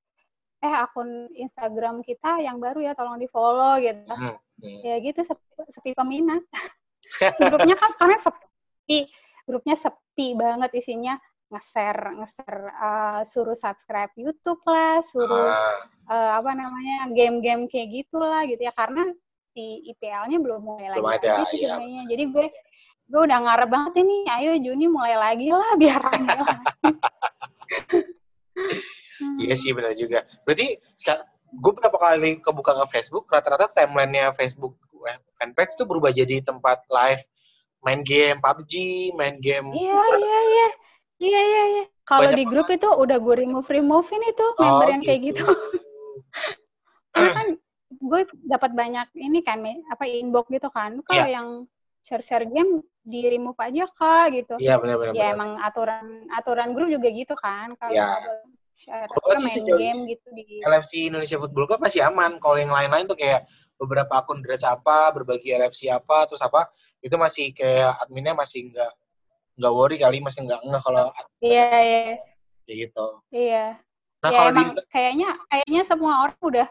eh 0.61 0.69
akun 0.73 1.29
Instagram 1.33 2.01
kita 2.01 2.37
yang 2.41 2.57
baru 2.61 2.81
ya 2.81 2.93
tolong 2.93 3.17
di 3.17 3.25
follow 3.29 3.77
gitu 3.77 4.13
hmm, 4.13 4.37
hmm. 4.61 4.79
ya 4.81 4.95
gitu 5.01 5.21
sepi, 5.21 5.45
sepi 5.69 5.91
peminat 5.93 6.41
grupnya 7.51 7.75
kan 7.77 7.89
sekarang 7.95 8.19
sepi 8.19 8.99
grupnya 9.45 9.75
sepi 9.77 10.33
banget 10.33 10.71
isinya 10.75 11.15
nge-share 11.53 12.17
nge-share 12.17 12.61
uh, 12.81 13.21
suruh 13.21 13.53
subscribe 13.53 14.09
YouTube 14.17 14.59
lah 14.65 14.99
suruh 15.05 15.53
Ah, 15.53 15.77
uh, 16.09 16.31
apa 16.41 16.51
namanya 16.57 17.09
game-game 17.13 17.69
kayak 17.69 18.05
gitulah 18.05 18.43
gitu 18.49 18.65
ya 18.65 18.73
karena 18.73 19.05
si 19.55 19.85
IPL-nya 19.93 20.37
belum 20.41 20.61
mulai 20.61 20.99
Belum 20.99 21.07
lagi 21.07 21.29
ada, 21.31 21.47
iya. 21.55 21.79
jadinya. 21.79 22.01
jadi 22.11 22.23
gue 22.27 22.47
gue 23.05 23.21
udah 23.21 23.39
ngarep 23.45 23.69
banget 23.69 23.93
ini 24.01 24.17
ayo 24.27 24.51
Juni 24.59 24.85
mulai 24.89 25.15
lagi 25.15 25.47
lah 25.53 25.71
biar 25.81 26.01
rame 26.01 26.33
lagi. 26.33 26.91
Hmm. 29.15 29.39
Iya 29.39 29.55
sih, 29.55 29.71
benar 29.71 29.95
juga. 29.95 30.27
Berarti 30.43 30.75
sekarang 30.99 31.23
gue 31.55 31.71
berapa 31.71 31.97
kali 31.97 32.43
kebuka 32.43 32.71
ke 32.83 32.99
Facebook, 32.99 33.31
rata-rata 33.31 33.71
timeline-nya 33.71 34.35
Facebook 34.35 34.75
eh, 34.75 34.84
fanpage 35.37 35.73
tuh 35.77 35.85
berubah 35.87 36.11
jadi 36.11 36.41
tempat 36.41 36.85
live 36.89 37.23
main 37.85 38.01
game 38.01 38.41
PUBG, 38.41 38.73
main 39.13 39.37
game 39.37 39.69
Iya 39.69 40.01
iya 40.17 40.39
iya 40.41 40.67
iya 41.21 41.41
iya 41.41 41.63
iya. 41.79 41.85
Kalau 42.05 42.29
di 42.33 42.45
grup 42.45 42.69
itu 42.69 42.85
udah 42.85 43.17
gue 43.17 43.35
remove 43.45 43.69
removein 43.69 44.21
itu 44.25 44.45
member 44.57 44.87
yang 44.89 45.01
kayak 45.05 45.21
gitu. 45.33 45.45
Karena 47.13 47.31
kan 47.33 47.47
gue 47.89 48.21
dapat 48.45 48.71
banyak 48.73 49.07
ini 49.17 49.39
kan 49.45 49.61
apa 49.89 50.05
inbox 50.05 50.49
gitu 50.49 50.69
kan. 50.69 51.01
Kalau 51.05 51.25
Iya. 51.25 51.41
yang 51.41 51.47
share-share 52.05 52.45
game 52.45 52.85
di 53.01 53.25
remove 53.25 53.57
aja 53.57 53.89
kak 53.89 54.37
gitu. 54.37 54.55
Iya, 54.61 54.77
benar-benar. 54.77 55.13
Ya 55.17 55.33
emang 55.33 55.57
aturan 55.61 56.29
aturan 56.33 56.73
grup 56.77 56.89
juga 56.93 57.09
gitu 57.09 57.33
kan. 57.37 57.73
Kalau 57.77 57.93
Iya. 57.93 58.05
nggak 58.05 58.21
boleh 58.25 58.45
share 58.75 59.09
main 59.41 59.65
game 59.65 59.99
gitu 60.05 60.27
di 60.35 60.45
LFC 60.61 61.09
Indonesia 61.09 61.37
Football 61.41 61.65
Club 61.69 61.81
masih 61.81 62.05
aman. 62.05 62.37
Kalau 62.37 62.57
yang 62.59 62.69
lain-lain 62.69 63.09
tuh 63.09 63.17
kayak 63.17 63.47
beberapa 63.75 64.13
akun 64.19 64.39
dress 64.39 64.63
apa, 64.63 65.11
berbagi 65.11 65.51
LFC 65.55 65.91
apa, 65.91 66.25
terus 66.27 66.41
apa, 66.41 66.67
itu 67.03 67.15
masih 67.19 67.51
kayak 67.51 67.99
adminnya 68.01 68.33
masih 68.33 68.71
nggak 68.71 68.91
nggak 69.55 69.73
worry 69.73 69.97
kali, 69.99 70.19
masih 70.19 70.47
nggak 70.47 70.59
nggak 70.63 70.81
kalau 70.83 71.11
Iya 71.43 71.67
iya 71.83 72.01
kayak 72.65 72.77
gitu. 72.89 73.07
iya. 73.29 73.65
Nah 74.25 74.29
ya 74.33 74.37
kalau 74.41 74.51
di 74.51 74.61
emang 74.65 74.69
kayaknya 74.89 75.29
kayaknya 75.51 75.81
semua 75.85 76.13
orang 76.25 76.41
udah 76.41 76.67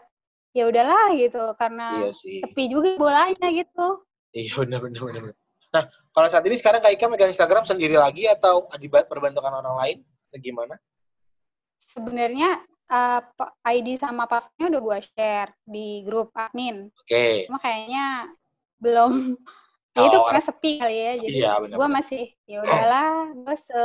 ya 0.55 0.63
udahlah 0.67 1.07
gitu 1.15 1.43
karena 1.55 1.87
iya 1.99 2.11
sih, 2.11 2.39
sepi 2.43 2.63
juga 2.67 2.99
bolanya 2.99 3.47
gitu. 3.51 3.87
iya 4.35 4.53
benar 4.59 4.79
benar 4.83 5.01
benar. 5.07 5.21
benar. 5.31 5.35
Nah 5.71 5.83
kalau 6.11 6.27
saat 6.27 6.43
ini 6.43 6.55
sekarang 6.59 6.83
Kak 6.83 6.93
Ika 6.99 7.07
megang 7.07 7.31
Instagram 7.31 7.63
sendiri 7.63 7.95
lagi 7.95 8.27
atau 8.27 8.67
diperbantukan 8.75 9.63
orang 9.63 9.75
lain? 9.79 9.97
Atau 10.31 10.39
gimana? 10.43 10.75
sebenarnya 11.95 12.59
uh, 12.89 13.21
pa- 13.23 13.55
ID 13.65 13.97
sama 13.97 14.29
passwordnya 14.29 14.67
udah 14.75 14.81
gue 14.81 14.97
share 15.13 15.51
di 15.65 15.87
grup 16.05 16.29
admin. 16.35 16.89
Oke, 16.91 17.49
Cuma 17.49 17.57
kayaknya 17.61 18.29
belum. 18.81 19.37
Ya 19.95 20.03
Oh, 20.03 20.11
itu 20.11 20.17
karena 20.27 20.43
sepi 20.43 20.71
kali 20.75 20.95
ya. 20.99 21.13
Jadi 21.23 21.35
iya 21.39 21.51
gue 21.55 21.87
masih 21.87 22.23
ya 22.43 22.67
udahlah, 22.67 23.31
gue 23.31 23.55
se 23.55 23.81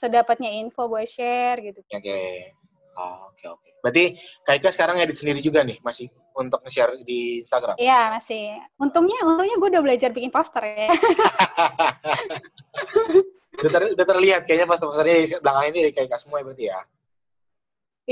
sedapatnya 0.00 0.48
info 0.48 0.88
gue 0.88 1.04
share 1.04 1.60
gitu. 1.60 1.84
Oke, 1.92 2.56
Oh, 2.92 3.32
oke 3.32 3.44
oke. 3.48 3.68
Berarti 3.80 4.20
Kak 4.44 4.54
Ika 4.60 4.70
sekarang 4.72 5.00
edit 5.00 5.16
sendiri 5.16 5.40
juga 5.40 5.64
nih, 5.64 5.80
masih 5.80 6.12
untuk 6.36 6.60
nge-share 6.64 7.00
di 7.04 7.40
Instagram? 7.40 7.76
Iya 7.80 8.00
masih. 8.16 8.60
Untungnya 8.76 9.16
untungnya 9.24 9.56
gue 9.56 9.68
udah 9.72 9.82
belajar 9.82 10.10
bikin 10.12 10.32
poster 10.32 10.62
ya. 10.64 10.88
udah, 13.60 13.70
ter- 13.72 13.92
udah 13.96 14.06
terlihat 14.06 14.42
kayaknya 14.44 14.66
poster-posternya 14.68 15.14
di 15.20 15.26
belakang 15.40 15.64
ini 15.72 15.78
dari 15.88 15.94
Kak 15.96 16.04
Ika 16.08 16.16
semua 16.20 16.40
ya 16.40 16.44
berarti 16.48 16.64
ya? 16.68 16.80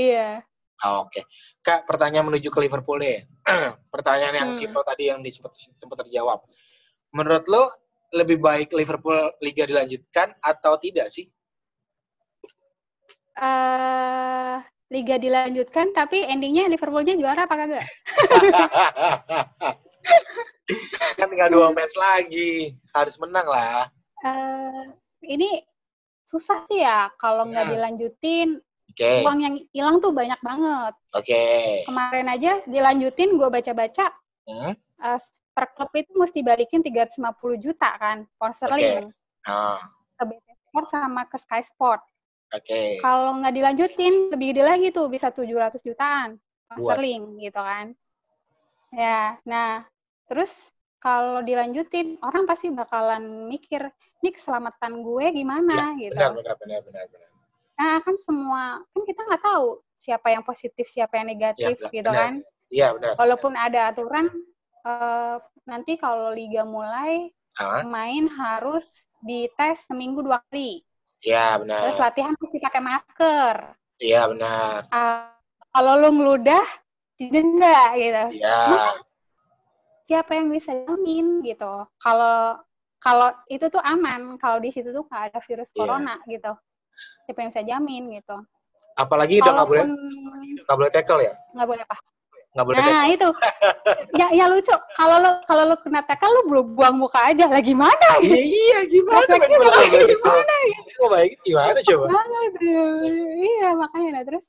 Iya. 0.01 0.41
Ah, 0.81 1.05
Oke. 1.05 1.21
Kak, 1.61 1.85
pertanyaan 1.85 2.25
menuju 2.25 2.49
ke 2.49 2.57
Liverpool 2.57 2.97
deh. 2.97 3.21
pertanyaan 3.93 4.33
yang 4.33 4.49
Hmm. 4.49 4.57
simpel 4.57 4.81
tadi 4.81 5.13
yang 5.13 5.21
sempat 5.29 5.53
sempat 5.77 6.01
terjawab. 6.01 6.41
Menurut 7.13 7.45
lo 7.45 7.69
lebih 8.11 8.41
baik 8.41 8.73
Liverpool 8.73 9.29
liga 9.39 9.63
dilanjutkan 9.69 10.33
atau 10.41 10.81
tidak 10.81 11.13
sih? 11.13 11.29
eh 13.31 14.59
liga 14.91 15.15
dilanjutkan 15.15 15.95
tapi 15.95 16.27
endingnya 16.27 16.67
Liverpoolnya 16.67 17.15
juara 17.15 17.47
apa 17.47 17.55
kagak? 17.55 17.81
kan 21.17 21.27
tinggal 21.31 21.49
dua 21.49 21.67
match 21.71 21.95
lagi, 21.95 22.75
harus 22.91 23.15
menang 23.15 23.47
lah. 23.47 23.87
Eh 24.21 24.83
ini 25.31 25.63
susah 26.27 26.67
sih 26.67 26.83
ya 26.83 27.07
kalau 27.15 27.47
nggak 27.47 27.65
Hmm. 27.65 27.73
dilanjutin 27.75 28.49
Oke, 28.91 29.23
uang 29.23 29.39
yang 29.39 29.55
hilang 29.71 30.03
tuh 30.03 30.11
banyak 30.11 30.39
banget. 30.43 30.93
oke. 31.15 31.43
Kemarin 31.87 32.27
aja 32.27 32.51
dilanjutin 32.67 33.39
gue 33.39 33.47
baca-baca 33.47 34.11
Hmm, 34.41 34.73
eh, 34.75 35.19
per 35.53 35.65
klub 35.77 35.91
itu 35.95 36.11
mesti 36.17 36.41
balikin 36.41 36.81
350 36.83 37.55
juta 37.61 37.93
kan 38.01 38.25
pound 38.41 38.57
sterling 38.57 39.13
ah, 39.45 39.79
ke 40.17 40.23
BT 40.27 40.47
Sport 40.67 40.87
sama 40.89 41.21
ke 41.29 41.37
Sky 41.39 41.61
Sport. 41.63 42.01
oke. 42.51 42.81
Kalau 42.99 43.37
nggak 43.39 43.53
dilanjutin 43.53 44.13
lebih 44.33 44.47
gede 44.57 44.63
lagi 44.65 44.87
tuh 44.91 45.07
bisa 45.07 45.29
700 45.31 45.79
jutaan 45.85 46.35
pound 46.67 46.81
sterling 46.83 47.23
gitu 47.39 47.61
kan. 47.61 47.95
Ya, 48.91 49.39
nah 49.47 49.87
terus 50.27 50.73
kalau 50.99 51.41
dilanjutin 51.41 52.19
orang 52.21 52.43
pasti 52.43 52.67
bakalan 52.69 53.47
mikir 53.47 53.87
ini 54.21 54.29
keselamatan 54.35 55.01
gue 55.01 55.25
gimana 55.31 55.95
gitu. 55.95 56.11
Benar, 56.11 56.35
benar, 56.35 56.55
benar, 56.59 56.79
benar, 56.83 57.05
benar. 57.07 57.29
Nah 57.81 57.97
kan 58.05 58.13
semua 58.13 58.63
kan 58.93 59.01
kita 59.09 59.25
nggak 59.25 59.41
tahu 59.41 59.81
siapa 59.97 60.27
yang 60.29 60.45
positif 60.45 60.85
siapa 60.85 61.17
yang 61.17 61.33
negatif 61.33 61.81
benar, 61.81 61.89
gitu 61.89 62.05
benar. 62.05 62.21
kan. 62.29 62.33
Iya, 62.69 62.87
benar. 62.93 63.13
Walaupun 63.17 63.53
ada 63.57 63.79
aturan 63.89 64.25
eh, 64.85 65.37
nanti 65.65 65.97
kalau 65.97 66.29
liga 66.29 66.61
mulai 66.61 67.33
Ah, 67.57 67.81
pemain 67.83 68.25
harus 68.31 68.85
dites 69.25 69.85
seminggu 69.89 70.21
dua 70.23 70.39
kali. 70.49 70.85
iya, 71.25 71.57
benar. 71.57 71.89
Terus 71.89 71.97
latihan 71.99 72.33
mesti 72.37 72.57
pakai 72.61 72.81
masker. 72.81 73.55
Iya, 74.01 74.21
benar. 74.31 74.81
Ah, 74.93 75.33
kalau 75.73 75.93
lu 76.01 76.09
ngeludah 76.15 76.65
didenda 77.17 77.93
gitu. 77.97 78.25
Iya, 78.37 78.57
Siapa 80.09 80.31
yang 80.35 80.51
bisa 80.51 80.71
jamin 80.87 81.39
gitu? 81.45 81.87
Kalau 82.03 82.59
kalau 83.01 83.33
itu 83.49 83.65
tuh 83.71 83.81
aman, 83.81 84.37
kalau 84.37 84.61
di 84.61 84.69
situ 84.69 84.93
tuh 84.93 85.03
nggak 85.07 85.23
ada 85.33 85.39
virus 85.41 85.69
Iya. 85.73 85.79
corona 85.79 86.15
gitu. 86.29 86.51
Siapa 87.25 87.39
yang 87.39 87.49
bisa 87.49 87.63
jamin 87.63 88.03
gitu? 88.15 88.37
apalagi 88.91 89.39
udah 89.39 89.53
nggak 89.55 89.69
boleh 89.71 89.85
nggak 90.61 90.77
boleh 90.77 90.91
tackle 90.91 91.21
ya? 91.21 91.33
nggak 91.55 91.67
boleh 91.67 91.83
apa? 91.87 91.97
Nggak 92.51 92.65
boleh 92.67 92.75
tackle. 92.75 92.91
Nah 92.91 93.05
itu, 93.07 93.27
ya, 94.19 94.27
ya 94.35 94.45
lucu. 94.51 94.75
Kalau 94.93 95.15
lu 95.17 95.31
kalau 95.47 95.63
lu 95.71 95.75
kena 95.79 96.01
tackle 96.03 96.27
lu 96.29 96.41
bu- 96.45 96.69
buang 96.75 96.99
muka 96.99 97.31
aja 97.31 97.47
lah 97.47 97.63
gimana? 97.63 98.07
Iya, 98.19 98.35
iya, 98.35 98.79
gimana 98.91 99.23
bola 99.23 99.39
bakal 99.39 99.47
nggak 99.47 99.71
boleh 99.71 99.71
tackle? 99.87 100.09
gimana 100.11 100.55
gitu? 100.67 100.89
Itu 100.91 101.05
baik 101.07 101.31
gimana 101.41 101.79
coba? 101.79 102.05
banget 102.11 102.51
iya 103.39 103.69
makanya 103.73 104.09
nah 104.11 104.23
terus 104.27 104.45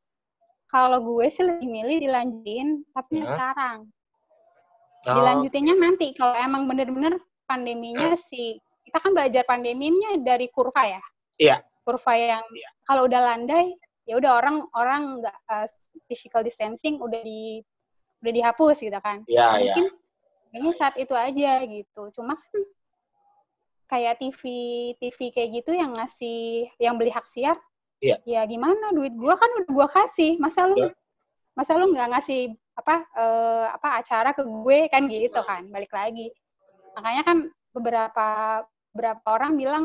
kalau 0.66 0.99
gue 0.99 1.26
sih 1.30 1.44
lebih 1.44 1.68
milih 1.71 1.97
dilanjutin 2.02 2.68
tapi 2.90 3.23
Hmm. 3.23 3.28
sekarang 3.30 3.78
Oh, 5.02 5.18
dilanjutinnya 5.18 5.75
nanti 5.76 6.14
kalau 6.14 6.35
emang 6.35 6.66
bener-bener 6.66 7.18
pandeminya 7.44 8.14
sih 8.14 8.54
kita 8.87 8.99
kan 8.99 9.11
belajar 9.11 9.42
pandeminya 9.42 10.14
dari 10.18 10.47
kurva 10.47 10.82
ya 10.88 11.02
Iya. 11.38 11.56
Kurva 11.83 12.12
yang 12.15 12.45
Iya. 12.49 12.69
kalau 12.87 13.07
udah 13.07 13.21
landai 13.23 13.75
ya 14.03 14.19
udah 14.19 14.39
orang 14.39 14.57
orang 14.75 15.03
nggak 15.23 15.37
uh, 15.47 15.67
physical 16.07 16.43
distancing 16.43 16.99
udah 16.99 17.23
di 17.23 17.62
udah 18.23 18.33
dihapus 18.33 18.83
gitu 18.83 18.99
kan 18.99 19.23
Nah, 19.27 19.59
iya. 19.59 19.75
mungkin 19.75 19.87
kayaknya 20.51 20.73
saat 20.75 20.95
itu 20.99 21.15
aja 21.15 21.53
gitu 21.65 22.03
cuma 22.12 22.35
kan 22.35 22.61
kayak 23.89 24.19
TV 24.19 24.41
TV 24.97 25.19
kayak 25.31 25.51
gitu 25.62 25.71
yang 25.77 25.93
ngasih 25.93 26.71
yang 26.81 26.97
beli 26.97 27.12
hak 27.12 27.27
siar 27.29 27.59
Iya. 28.03 28.19
ya 28.27 28.43
gimana 28.51 28.91
duit 28.91 29.15
gua 29.15 29.39
kan 29.39 29.47
udah 29.62 29.71
gua 29.71 29.87
kasih 29.87 30.35
masa 30.43 30.67
lu 30.67 30.75
Iya. 30.75 30.91
masa 31.55 31.79
lu 31.79 31.93
nggak 31.95 32.09
ngasih 32.19 32.51
apa 32.73 33.05
eh, 33.15 33.67
apa 33.69 33.89
acara 34.01 34.31
ke 34.33 34.43
gue 34.43 34.89
kan 34.89 35.05
gitu 35.07 35.37
Iya. 35.39 35.45
kan 35.47 35.62
balik 35.69 35.93
lagi 35.93 36.33
makanya 36.97 37.23
kan 37.23 37.39
beberapa 37.71 38.27
beberapa 38.91 39.27
orang 39.29 39.53
bilang 39.55 39.85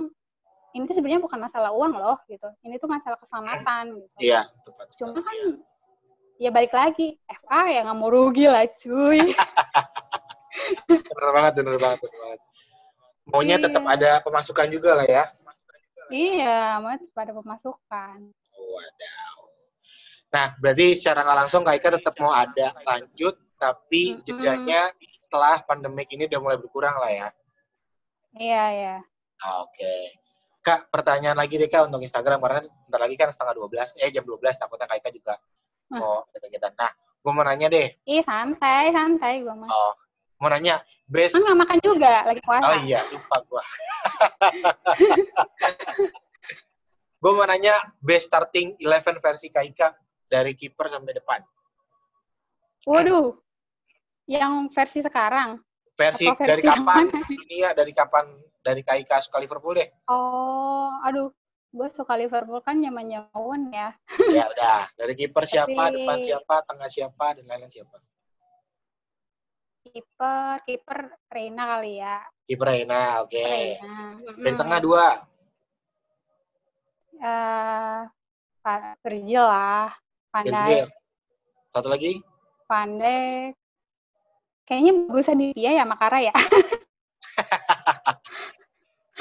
ini 0.78 0.86
tuh 0.86 0.94
sebenarnya 0.94 1.20
bukan 1.20 1.40
masalah 1.42 1.74
uang 1.74 1.98
loh 1.98 2.18
gitu 2.30 2.46
ini 2.62 2.78
tuh 2.78 2.86
masalah 2.86 3.18
keselamatan 3.18 3.98
gitu 3.98 4.18
Iya, 4.22 4.46
tepat 4.62 4.88
cuma 4.94 5.18
kan 5.18 5.38
ya 6.38 6.54
balik 6.54 6.70
lagi 6.70 7.18
FA 7.26 7.66
ya 7.66 7.82
nggak 7.82 7.98
mau 7.98 8.14
rugi 8.14 8.46
lah 8.46 8.70
cuy 8.70 9.20
Bener 10.88 11.32
banget, 11.34 11.54
bener 11.64 11.78
banget, 11.80 12.00
bener 12.04 12.18
banget. 12.20 12.40
Maunya 13.28 13.56
Iya. 13.58 13.64
tetap 13.68 13.84
ada 13.86 14.12
pemasukan 14.22 14.68
juga 14.70 14.92
lah 15.00 15.08
ya. 15.08 15.24
iya 16.08 16.80
mau 16.80 16.92
pada 17.12 17.32
pemasukan 17.36 18.18
Wadaw. 18.56 19.36
Nah, 20.28 20.48
berarti 20.60 20.96
secara 20.96 21.24
nggak 21.24 21.38
langsung 21.46 21.62
Kak 21.64 21.76
Ika 21.80 21.90
tetap 22.00 22.16
mau 22.20 22.32
ada 22.32 22.72
lanjut, 22.84 23.36
tapi 23.60 24.20
jedanya 24.24 24.92
setelah 25.20 25.60
pandemik 25.64 26.08
ini 26.12 26.28
udah 26.28 26.40
mulai 26.40 26.58
berkurang 26.60 26.96
lah 27.00 27.12
ya. 27.12 27.28
iya 28.38 28.66
ya 28.72 28.96
Ah, 29.38 29.62
Oke. 29.64 29.94
Kak, 30.68 30.92
pertanyaan 30.92 31.40
lagi 31.40 31.56
deh 31.56 31.72
Kak 31.72 31.88
untuk 31.88 32.04
Instagram, 32.04 32.44
karena 32.44 32.60
bentar 32.68 33.00
lagi 33.00 33.16
kan 33.16 33.32
setengah 33.32 33.56
12, 33.56 34.04
eh 34.04 34.12
jam 34.12 34.28
12 34.28 34.36
takutnya 34.60 34.84
Kak 34.84 35.00
Ika 35.00 35.10
juga 35.16 35.40
mau 35.88 36.28
ada 36.28 36.38
kegiatan. 36.44 36.76
Nah, 36.76 36.92
gue 37.24 37.32
mau 37.32 37.44
nanya 37.48 37.72
deh, 37.72 37.88
ih 38.04 38.20
santai 38.20 38.92
santai 38.92 39.48
gue 39.48 39.56
mah 39.56 39.72
oh, 39.72 39.96
mau 40.44 40.52
nanya, 40.52 40.84
best, 41.08 41.40
kan 41.40 41.48
nggak 41.48 41.60
makan 41.64 41.78
juga 41.80 42.14
lagi 42.28 42.42
puasa 42.44 42.68
oh 42.68 42.76
iya, 42.84 43.00
lupa 43.08 43.38
gue. 43.48 43.64
gue 47.24 47.32
mau 47.32 47.48
nanya 47.48 47.76
best 48.04 48.28
starting 48.28 48.76
11 48.84 49.24
versi 49.24 49.48
Kak 49.48 49.64
Ika 49.72 49.88
dari 50.28 50.52
kiper 50.52 50.92
sampai 50.92 51.16
depan. 51.16 51.40
waduh 52.84 53.40
yang 54.28 54.68
versi 54.72 55.00
sekarang 55.00 55.64
Versi, 55.98 56.30
dari 56.30 56.62
kapan? 56.62 57.10
ya, 57.50 57.74
dari 57.74 57.90
kapan? 57.90 58.30
Dari 58.68 58.84
Kak 58.84 59.00
Ika 59.00 59.24
suka 59.24 59.40
Liverpool 59.40 59.80
deh. 59.80 59.88
oh 60.08 60.92
aduh 61.00 61.32
gue 61.68 61.88
suka 61.88 62.16
Liverpool 62.16 62.60
kan 62.60 62.76
zaman 62.78 63.08
zaman 63.08 63.62
ya 63.72 63.96
Ya 64.28 64.44
udah, 64.46 64.92
dari 64.94 65.14
kiper 65.14 65.44
siapa, 65.44 65.72
Tapi- 65.88 65.96
depan 65.96 66.18
siapa, 66.20 66.56
tengah 66.64 66.90
siapa, 66.90 67.26
dan 67.34 67.44
lain-lain 67.46 67.72
siapa. 67.72 67.96
kiper 69.88 70.60
kiper 70.64 71.00
Reina 71.28 71.64
kali 71.70 71.96
ya 71.98 72.20
Kiper 72.44 72.68
Reina, 72.68 73.24
oke. 73.24 73.40
Reina 73.40 74.20
Dari 74.20 74.36
Mm-mm. 74.44 74.58
tengah 74.58 74.80
dua. 74.80 75.06
eh 77.18 78.00
Pa- 78.60 78.96
Virgil 79.00 79.42
lah 79.42 79.88
Pandai 80.28 80.84
Satu 81.70 81.88
lagi? 81.88 82.20
Pandai 82.66 83.56
kayaknya 84.64 84.92
bagusan 85.02 85.40
dia 85.40 85.72
ya 85.72 85.84
Makara 85.84 86.20
ya 86.20 86.36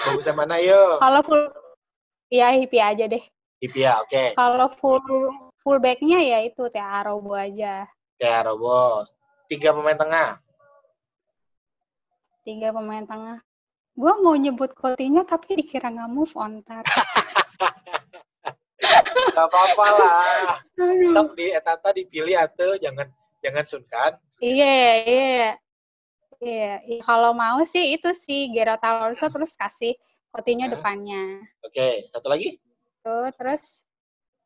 Bagusan 0.09 0.35
mana 0.35 0.57
yuk? 0.59 0.99
kalau 0.99 1.21
full 1.21 1.43
ya 2.29 2.51
hippie 2.53 2.79
aja 2.81 3.05
deh 3.05 3.23
Ipia, 3.59 3.99
oke. 3.99 4.35
kalau 4.35 4.69
full 4.73 5.03
full 5.61 5.79
backnya 5.79 6.19
ya 6.19 6.39
itu 6.41 6.69
Tia 6.69 7.03
Robo 7.03 7.33
aja 7.33 7.89
Ya, 8.17 8.41
Robo. 8.41 9.05
Tiga 9.47 9.71
pemain 9.71 9.95
tengah. 9.95 10.41
tiga 12.43 12.71
pemain 12.71 13.03
tengah 13.03 13.39
gue 13.93 14.13
mau 14.21 14.35
nyebut 14.35 14.71
Coutinho 14.73 15.23
tapi 15.23 15.57
dikira 15.57 15.89
nggak 15.89 16.09
move 16.09 16.31
on 16.35 16.63
ntar 16.63 16.85
Gak 19.29 19.47
apa-apa 19.47 19.87
lah. 19.91 20.61
Tetap 20.73 21.29
di 21.35 21.47
Etata 21.51 21.91
dipilih 21.91 22.37
atau 22.39 22.77
jangan 22.79 23.09
jangan 23.39 23.65
sungkan. 23.67 24.13
iya 24.39 24.77
iya 25.03 25.47
iya 26.39 26.81
iya. 26.83 27.01
kalau 27.01 27.33
mau 27.33 27.61
sih 27.63 27.95
itu 27.95 28.11
sih 28.15 28.51
Gerard 28.51 28.81
Alonso 28.81 29.27
terus 29.27 29.55
kasih 29.55 29.95
Coutinho 30.29 30.67
Hmm. 30.67 30.75
depannya 30.75 31.23
Oke, 31.61 32.05
satu 32.09 32.29
lagi? 32.29 32.61
tuh 33.01 33.31
terus 33.35 33.87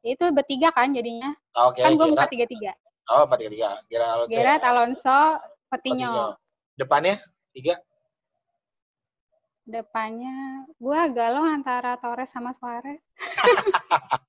itu 0.01 0.25
bertiga 0.31 0.71
kan 0.71 0.91
jadinya 0.91 1.33
Oke, 1.59 1.81
kan 1.81 1.93
gue 1.93 2.07
buka 2.07 2.25
Gerard. 2.25 2.33
tiga 2.33 2.47
tiga 2.47 2.73
Oh, 3.11 3.27
empat 3.27 3.43
tiga 3.43 3.51
tiga. 3.51 3.71
Gerard 3.91 4.07
Alonso. 4.15 4.31
Gerard 4.31 4.63
Alonso 4.63 5.19
Coutinho. 5.67 6.07
Coutinho 6.07 6.27
Depannya 6.77 7.15
tiga. 7.51 7.75
depannya 9.63 10.35
gue 10.75 11.01
galau 11.11 11.43
antara 11.43 11.95
Torres 11.97 12.27
sama 12.27 12.51
Suarez 12.51 12.99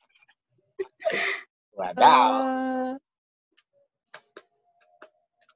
Wadaw. 1.72 2.04
Eh, 2.04 2.94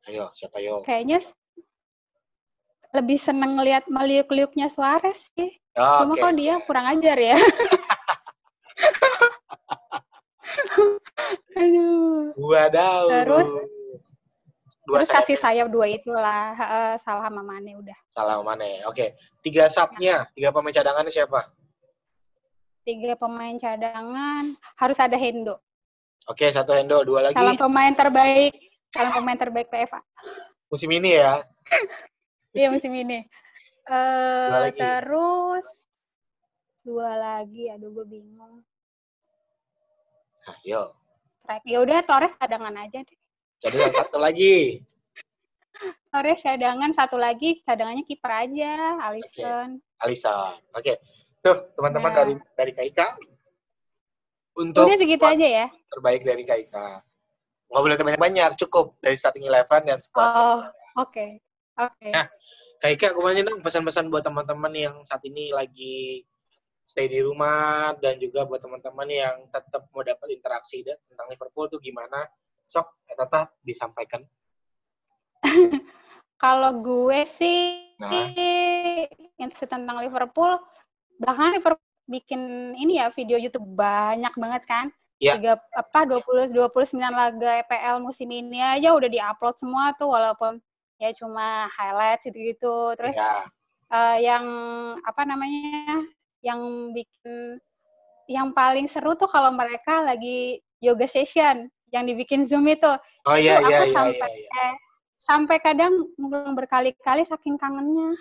Ayo, 0.07 0.29
siapa 0.31 0.57
yo? 0.59 0.81
kayaknya 0.81 1.17
lebih 2.95 3.19
seneng 3.19 3.60
ngelihat 3.60 3.86
meliuk-liuknya 3.91 4.71
Suarez 4.71 5.27
sih 5.36 5.51
Cuma 5.75 6.15
Oke, 6.15 6.23
kok 6.23 6.39
dia 6.39 6.55
kurang 6.63 6.88
ajar 6.88 7.19
ya. 7.19 7.36
Aduh. 11.60 12.31
Wadaw. 12.39 13.12
Terus? 13.12 13.47
dua 14.86 15.01
Terus 15.01 15.10
sayap 15.10 15.17
kasih 15.25 15.38
sayap 15.41 15.67
dua 15.73 15.89
itulah 15.89 16.53
eh, 16.55 16.95
salah 17.01 17.27
sama 17.27 17.41
Mane 17.41 17.73
udah. 17.75 17.97
salah 18.13 18.38
mana 18.39 18.63
ya? 18.63 18.86
Oke, 18.86 19.17
tiga 19.41 19.65
subnya, 19.65 20.29
tiga 20.38 20.53
pemain 20.53 20.71
cadangannya 20.71 21.10
siapa? 21.10 21.41
Tiga 22.86 23.17
pemain 23.17 23.58
cadangan 23.58 24.53
harus 24.77 24.97
ada 25.01 25.17
Hendo. 25.17 25.58
Oke, 26.29 26.53
satu 26.53 26.77
Hendo, 26.77 27.01
dua 27.01 27.25
lagi 27.25 27.36
Salam 27.36 27.58
pemain 27.58 27.97
terbaik, 27.97 28.53
salam 28.93 29.12
pemain 29.17 29.38
terbaik 29.41 29.67
PFA. 29.73 29.99
musim 30.69 30.93
ini 30.93 31.17
ya. 31.17 31.41
Iya 32.55 32.67
musim 32.71 32.91
ini. 32.95 33.27
Dua 33.85 34.71
Eh 34.71 34.73
terus 34.73 35.67
dua 36.81 37.11
lagi, 37.19 37.67
aduh 37.67 37.91
gue 37.91 38.05
bingung. 38.07 38.63
Nah, 40.47 40.57
yo. 40.63 40.95
Strike. 41.43 41.65
Ya 41.67 41.77
udah 41.83 41.99
Torres 42.07 42.33
cadangan 42.39 42.73
aja 42.79 43.03
deh. 43.03 43.17
Jadi 43.59 43.75
yang 43.77 43.93
satu 43.93 44.17
lagi. 44.17 44.81
Torres 46.13 46.39
cadangan 46.41 46.91
satu 46.95 47.17
lagi, 47.19 47.59
cadangannya 47.67 48.07
kiper 48.07 48.31
aja, 48.31 49.03
Alisson. 49.03 49.83
Alisa. 49.99 50.55
Oke. 50.71 50.95
Tuh, 51.43 51.69
teman-teman 51.77 52.09
Nah. 52.09 52.17
dari 52.23 52.33
dari 52.57 52.71
Kaika 52.73 53.07
untuk 54.55 54.87
Udah 54.87 54.97
segitu 54.97 55.25
aja 55.27 55.45
ya. 55.45 55.67
terbaik 55.91 56.23
dari 56.23 56.41
Kaika. 56.47 57.03
Nggak 57.69 57.81
boleh 57.81 57.97
banyak-banyak, 57.97 58.49
cukup 58.61 58.95
dari 59.01 59.17
starting 59.17 59.45
eleven 59.45 59.81
dan 59.85 59.99
squad. 59.99 60.25
Oh, 60.25 60.59
oke. 61.01 61.41
Oke. 61.75 62.09
Nah. 62.11 62.27
Kaika, 62.75 63.15
gue 63.15 63.21
mau 63.23 63.31
nanya 63.31 63.47
dong 63.47 63.63
pesan-pesan 63.63 64.11
buat 64.11 64.21
teman-teman 64.21 64.73
yang 64.75 64.95
saat 65.07 65.23
ini 65.23 65.49
lagi 65.49 66.27
stay 66.85 67.07
di 67.07 67.23
rumah 67.23 67.95
dan 67.97 68.19
juga 68.19 68.43
buat 68.45 68.61
teman-teman 68.61 69.07
yang 69.09 69.35
tetap 69.49 69.89
mau 69.89 70.03
dapat 70.03 70.27
interaksi 70.38 70.83
da- 70.85 70.99
tentang 71.07 71.31
Liverpool 71.31 71.71
tuh 71.71 71.79
gimana? 71.79 72.27
Sok, 72.67 72.85
Tata 73.15 73.47
disampaikan. 73.63 74.21
Kalau 76.43 76.83
gue 76.83 77.23
sih 77.25 77.85
Nah. 77.95 78.11
info 79.39 79.63
tentang 79.63 80.03
Liverpool, 80.03 80.59
bahkan 81.15 81.55
Liverpool 81.55 81.79
bikin 82.11 82.75
ini 82.75 82.99
ya 82.99 83.07
video 83.07 83.39
YouTube 83.39 83.65
banyak 83.71 84.35
banget 84.35 84.63
kan. 84.67 84.85
Iya. 85.15 85.39
Tiga 85.39 85.53
apa 85.71 86.03
20 86.03 86.51
29 86.51 86.91
laga 86.99 87.63
EPL 87.63 88.03
musim 88.03 88.27
ini 88.27 88.59
aja 88.59 88.91
udah 88.91 89.07
diupload 89.07 89.55
semua 89.55 89.95
tuh 89.95 90.11
walaupun 90.11 90.59
ya 90.97 91.10
cuma 91.13 91.67
highlight 91.71 92.23
gitu-gitu. 92.23 92.93
Terus 92.95 93.15
Ya, 93.15 93.47
eh, 93.91 94.17
yang 94.25 94.45
apa 95.01 95.21
namanya? 95.23 96.03
yang 96.39 96.62
bikin 96.93 97.58
yang 98.29 98.53
paling 98.53 98.86
seru 98.86 99.17
tuh 99.17 99.25
kalau 99.25 99.49
mereka 99.49 100.01
lagi 100.01 100.62
yoga 100.77 101.10
session 101.10 101.65
yang 101.89 102.05
dibikin 102.05 102.45
Zoom 102.45 102.69
itu. 102.69 102.86
oh 103.25 103.34
iya 103.34 103.58
Itu 103.58 103.65
iya 103.65 103.77
aku 103.81 103.86
iya 103.89 103.95
sampai 103.97 104.29
iya. 104.29 104.45
iya. 104.45 104.67
sampai 105.25 105.58
kadang 105.58 105.93
ngulang 106.21 106.53
berkali-kali 106.53 107.25
saking 107.25 107.58
kangennya 107.58 108.13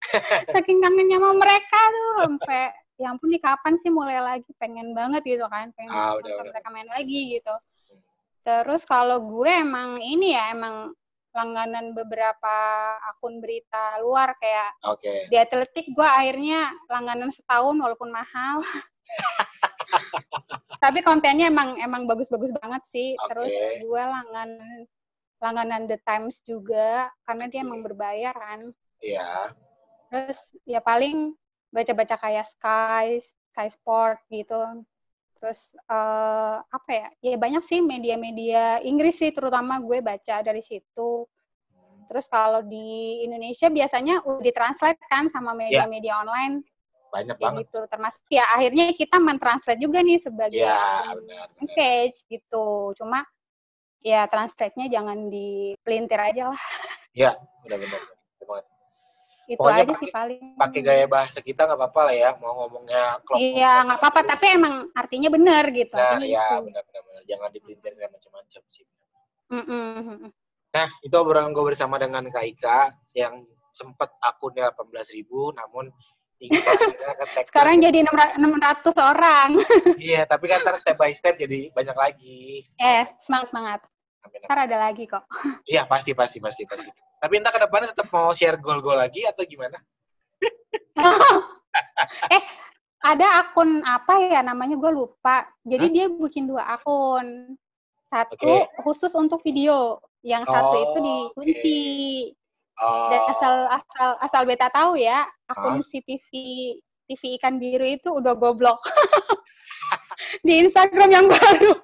saking 0.56 0.80
kangennya 0.80 1.20
sama 1.20 1.36
mereka 1.36 1.76
tuh 1.92 2.08
sampai 2.24 2.72
ya 2.96 3.12
ampun 3.12 3.28
nih 3.30 3.42
kapan 3.44 3.76
sih 3.76 3.92
mulai 3.92 4.16
lagi 4.16 4.48
pengen 4.56 4.96
banget 4.96 5.20
gitu 5.28 5.44
kan 5.52 5.68
pengen 5.76 5.92
Ah, 5.92 6.16
udah, 6.16 6.24
udah. 6.24 6.48
mereka 6.48 6.68
main 6.72 6.88
lagi 6.88 7.36
gitu 7.36 7.52
terus 8.42 8.88
kalau 8.88 9.20
gue 9.20 9.52
emang 9.52 10.00
ini 10.00 10.32
ya 10.32 10.56
emang 10.56 10.96
langganan 11.36 11.92
beberapa 11.92 12.56
akun 13.12 13.38
berita 13.38 14.00
luar 14.00 14.34
kayak 14.40 14.70
Oke. 14.88 15.28
di 15.28 15.36
atletik 15.36 15.86
gue 15.92 16.08
akhirnya 16.08 16.72
langganan 16.88 17.28
setahun 17.30 17.76
walaupun 17.76 18.10
mahal 18.10 18.64
Tapi 20.78 21.02
kontennya 21.02 21.50
emang 21.50 21.74
emang 21.82 22.06
bagus-bagus 22.06 22.54
banget 22.54 22.82
sih. 22.92 23.08
Oke. 23.18 23.28
Terus 23.34 23.54
gue 23.82 24.02
langganan 24.02 24.86
langganan 25.38 25.86
The 25.86 25.98
Times 26.02 26.42
juga 26.42 27.10
karena 27.26 27.44
dia 27.50 27.60
emang 27.62 27.82
berbayar 27.82 28.34
kan. 28.34 28.70
Iya. 29.02 29.54
Terus 30.10 30.38
ya 30.66 30.80
paling 30.82 31.34
baca-baca 31.74 32.16
kayak 32.18 32.46
Sky, 32.46 33.20
Sky 33.22 33.68
Sport 33.70 34.22
gitu. 34.30 34.86
Terus 35.38 35.72
eh, 35.74 36.56
apa 36.62 36.90
ya? 36.90 37.08
Ya 37.22 37.36
banyak 37.38 37.62
sih 37.62 37.80
media-media 37.80 38.82
Inggris 38.82 39.18
sih 39.18 39.30
terutama 39.30 39.78
gue 39.78 40.02
baca 40.02 40.42
dari 40.42 40.62
situ. 40.62 41.26
Terus 42.08 42.26
kalau 42.32 42.64
di 42.64 43.20
Indonesia 43.28 43.68
biasanya 43.68 44.24
udah 44.24 44.40
ditranslate 44.40 44.96
kan 45.12 45.28
sama 45.28 45.52
media-media 45.52 46.24
online 46.24 46.64
Banyak 47.12 47.36
banget. 47.36 47.68
gitu. 47.68 47.84
Termasuk 47.84 48.24
ya 48.32 48.48
akhirnya 48.48 48.96
kita 48.96 49.20
mentranslate 49.20 49.80
juga 49.80 50.00
nih 50.00 50.16
sebagai 50.16 50.64
akun 50.64 51.28
benar. 51.28 51.46
benar. 51.52 51.74
page 51.76 52.18
gitu. 52.32 52.96
Cuma 52.96 53.28
ya 54.00 54.24
translate-nya 54.24 54.88
jangan 54.88 55.28
dipelintir 55.28 56.16
aja 56.16 56.52
lah. 56.52 56.62
Iya, 57.12 57.36
benar-benar. 57.64 58.00
Benar. 59.48 59.56
Itu 59.56 59.60
Pokoknya 59.64 59.80
aja 59.80 59.88
pakai- 59.88 60.00
sih 60.04 60.10
paling. 60.12 60.40
Pakai 60.60 60.80
gaya 60.84 61.06
bahasa 61.08 61.38
kita 61.40 61.60
nggak 61.64 61.78
apa-apa 61.80 62.00
lah 62.12 62.14
ya, 62.14 62.30
mau 62.36 62.52
ngomongnya 62.52 63.04
klop. 63.24 63.40
Iya, 63.40 63.72
nggak 63.88 63.98
apa-apa. 64.04 64.20
Tapi 64.28 64.46
emang 64.52 64.74
artinya 64.92 65.28
benar 65.32 65.64
gitu. 65.72 65.96
Nah, 65.96 66.20
ya 66.20 66.44
gitu. 66.44 66.68
benar-benar. 66.68 67.02
benar. 67.08 67.22
Jangan 67.24 67.48
dipelintir 67.48 67.92
dan 67.96 68.10
macam-macam 68.12 68.62
sih. 68.68 68.84
Mm-mm. 69.48 70.28
Nah, 70.68 70.88
itu 71.00 71.14
obrolan 71.16 71.56
gue 71.56 71.64
bersama 71.64 71.96
dengan 71.96 72.28
Kak 72.28 72.44
Ika 72.44 72.92
yang 73.16 73.40
sempat 73.72 74.12
akunnya 74.20 74.68
18.000 74.76 75.24
namun 75.56 75.88
ingin 76.38 76.60
akhirnya 76.60 77.12
ke 77.16 77.24
tag 77.32 77.44
Sekarang 77.48 77.80
jadi 77.80 78.04
600 78.04 78.36
orang. 79.00 79.56
Iya, 79.96 80.28
tapi 80.28 80.44
kan 80.52 80.60
ntar 80.60 80.76
step 80.76 81.00
by 81.00 81.10
step 81.16 81.40
jadi 81.40 81.72
banyak 81.72 81.96
lagi. 81.96 82.68
Eh, 82.76 83.08
semangat-semangat. 83.24 83.80
Amin, 84.28 84.44
amin. 84.44 84.46
Ntar 84.46 84.58
ada 84.68 84.76
lagi 84.76 85.08
kok. 85.08 85.24
Iya, 85.64 85.88
pasti, 85.88 86.12
pasti, 86.12 86.36
pasti, 86.38 86.68
pasti. 86.68 86.90
Tapi 87.18 87.32
entah 87.38 87.50
ke 87.50 87.60
depannya 87.60 87.90
tetap 87.90 88.08
mau 88.14 88.30
share 88.30 88.58
goal-goal 88.58 88.98
lagi 88.98 89.26
atau 89.26 89.42
gimana? 89.42 89.78
eh, 92.34 92.42
ada 93.02 93.26
akun 93.42 93.82
apa 93.82 94.18
ya 94.22 94.40
namanya 94.42 94.78
gue 94.78 94.90
lupa. 94.94 95.46
Jadi 95.66 95.86
dia 95.90 96.06
bikin 96.06 96.46
dua 96.46 96.78
akun. 96.78 97.58
Satu 98.08 98.40
Oke. 98.40 98.56
khusus 98.86 99.12
untuk 99.18 99.44
video, 99.44 100.00
yang 100.24 100.40
satu 100.48 100.72
Oh, 100.72 100.80
itu 100.80 100.98
dikunci. 101.04 101.80
Oh, 102.78 103.10
Dan 103.10 103.20
asal 103.28 103.54
asal 103.68 104.08
asal 104.22 104.42
beta 104.46 104.70
tahu 104.70 104.96
ya, 104.96 105.26
akun 105.50 105.82
si 105.84 106.00
TV 106.00 106.24
TV 107.08 107.40
ikan 107.40 107.58
biru 107.58 107.84
itu 107.84 108.08
udah 108.08 108.32
goblok. 108.38 108.78
Di 110.46 110.62
Instagram 110.62 111.10
yang 111.10 111.26
baru. 111.26 111.74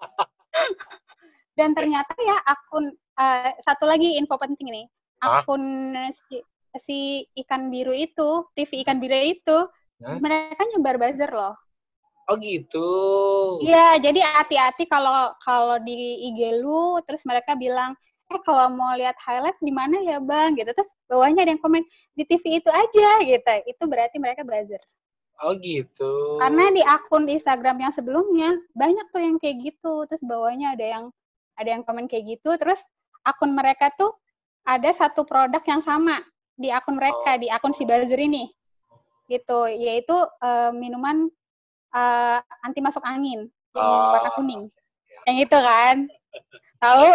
Dan 1.58 1.72
ternyata 1.74 2.14
ya 2.20 2.36
akun 2.46 2.94
eh, 3.20 3.52
satu 3.60 3.84
lagi 3.84 4.16
info 4.16 4.34
penting 4.40 4.68
nih. 4.72 4.86
Hah? 5.20 5.44
Akun 5.44 5.62
si, 6.16 6.36
si 6.80 6.98
ikan 7.44 7.68
biru 7.68 7.92
itu, 7.92 8.48
TV 8.56 8.80
ikan 8.86 8.98
biru 8.98 9.16
itu, 9.20 9.58
Hmm? 10.00 10.16
mereka 10.16 10.64
nyebar 10.72 10.96
buzzer 10.96 11.28
loh. 11.28 11.52
oh 12.30 12.36
gitu. 12.40 12.88
Iya, 13.60 14.00
jadi 14.00 14.20
hati-hati 14.22 14.88
kalau 14.88 15.34
kalau 15.44 15.76
di 15.82 15.92
IG 16.32 16.56
lu 16.62 16.96
terus 17.04 17.20
mereka 17.28 17.52
bilang, 17.58 17.92
"Eh 18.32 18.40
kalau 18.46 18.70
mau 18.72 18.94
lihat 18.96 19.18
highlight 19.20 19.58
di 19.60 19.68
mana 19.74 20.00
ya, 20.00 20.22
Bang?" 20.22 20.56
gitu. 20.56 20.70
Terus 20.72 20.88
bawahnya 21.10 21.44
ada 21.44 21.52
yang 21.52 21.60
komen, 21.60 21.82
"Di 22.16 22.24
TV 22.24 22.62
itu 22.62 22.70
aja." 22.72 23.08
gitu. 23.26 23.54
Itu 23.68 23.82
berarti 23.90 24.16
mereka 24.22 24.40
buzzer. 24.46 24.80
Oh 25.42 25.52
gitu. 25.58 26.38
Karena 26.40 26.68
di 26.72 26.82
akun 26.84 27.24
Instagram 27.28 27.76
yang 27.80 27.92
sebelumnya 27.92 28.56
banyak 28.76 29.06
tuh 29.12 29.20
yang 29.20 29.36
kayak 29.40 29.56
gitu. 29.66 30.04
Terus 30.08 30.22
bawahnya 30.24 30.76
ada 30.76 30.86
yang 30.86 31.04
ada 31.60 31.68
yang 31.76 31.82
komen 31.84 32.08
kayak 32.08 32.38
gitu. 32.40 32.56
Terus 32.56 32.80
akun 33.22 33.52
mereka 33.52 33.92
tuh 33.96 34.12
ada 34.64 34.90
satu 34.92 35.24
produk 35.24 35.60
yang 35.64 35.80
sama 35.80 36.20
di 36.54 36.68
akun 36.68 37.00
mereka, 37.00 37.40
di 37.40 37.48
akun 37.48 37.72
si 37.72 37.88
buzzer 37.88 38.20
ini. 38.20 38.48
Gitu, 39.26 39.60
yaitu 39.78 40.14
eh, 40.42 40.70
minuman 40.74 41.30
eh, 41.90 42.38
anti 42.62 42.80
masuk 42.82 43.02
angin 43.02 43.46
yang 43.74 43.86
Oh. 43.86 44.12
warna 44.18 44.30
kuning. 44.34 44.62
Yang 45.26 45.36
itu 45.46 45.58
kan. 45.58 45.96
Tahu? 46.82 47.08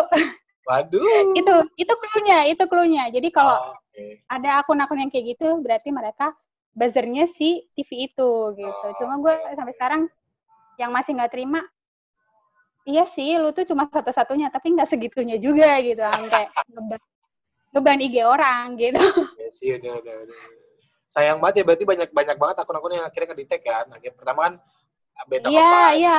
Waduh. 0.65 1.03
itu 1.39 1.53
itu 1.75 1.93
clue-nya, 1.93 2.47
itu 2.47 2.63
clue-nya. 2.65 3.03
Jadi 3.11 3.29
kalau 3.29 3.55
Oh, 3.59 3.75
oke. 3.75 4.05
ada 4.31 4.63
akun-akun 4.63 5.03
yang 5.03 5.11
kayak 5.11 5.35
gitu 5.35 5.59
berarti 5.59 5.91
mereka 5.91 6.31
buzzernya 6.75 7.27
si 7.27 7.67
TV 7.75 8.07
itu 8.11 8.29
gitu. 8.55 8.85
Oh, 8.87 8.93
Cuma 8.99 9.19
gue 9.19 9.33
sampai 9.55 9.73
sekarang 9.75 10.01
yang 10.75 10.91
masih 10.91 11.15
nggak 11.15 11.31
terima 11.31 11.63
iya 12.85 13.03
sih 13.03 13.35
lu 13.41 13.49
tuh 13.51 13.65
cuma 13.65 13.89
satu-satunya 13.89 14.53
tapi 14.53 14.77
nggak 14.77 14.89
segitunya 14.89 15.41
juga 15.41 15.81
gitu 15.81 15.99
sampai 15.99 16.47
ngeban 16.69 17.01
ngeban 17.75 17.99
IG 17.99 18.15
orang 18.23 18.79
gitu. 18.79 19.03
Ya 19.35 19.49
sih, 19.51 19.75
udah, 19.75 19.99
udah, 19.99 20.15
udah. 20.23 20.37
Sayang 21.11 21.43
banget 21.43 21.59
ya, 21.59 21.63
berarti 21.67 21.83
banyak 21.83 22.09
banyak 22.15 22.37
banget 22.39 22.55
akun-akun 22.63 22.95
yang 22.95 23.05
akhirnya 23.07 23.27
nge-detect 23.35 23.63
kan. 23.67 23.85
Akhirnya 23.91 24.15
pertama 24.15 24.39
kan 24.47 24.53
beta 25.27 25.47
Iya, 25.51 25.59
Papai 25.59 25.93
iya. 25.99 26.17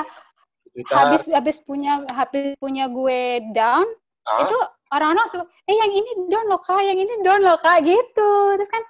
Habis 0.92 1.24
habis 1.32 1.56
punya 1.64 2.04
habis 2.12 2.52
punya 2.60 2.84
gue 2.92 3.40
down 3.56 3.88
Ah, 4.26 4.42
itu 4.42 4.58
orang-orang 4.90 5.22
langsung 5.22 5.46
eh 5.70 5.76
yang 5.78 5.92
ini 5.94 6.10
down 6.26 6.50
loh 6.50 6.58
kak, 6.58 6.82
yang 6.82 6.98
ini 6.98 7.22
down 7.22 7.40
loh 7.46 7.56
kak 7.62 7.86
gitu. 7.86 8.30
Terus 8.58 8.70
kan 8.70 8.82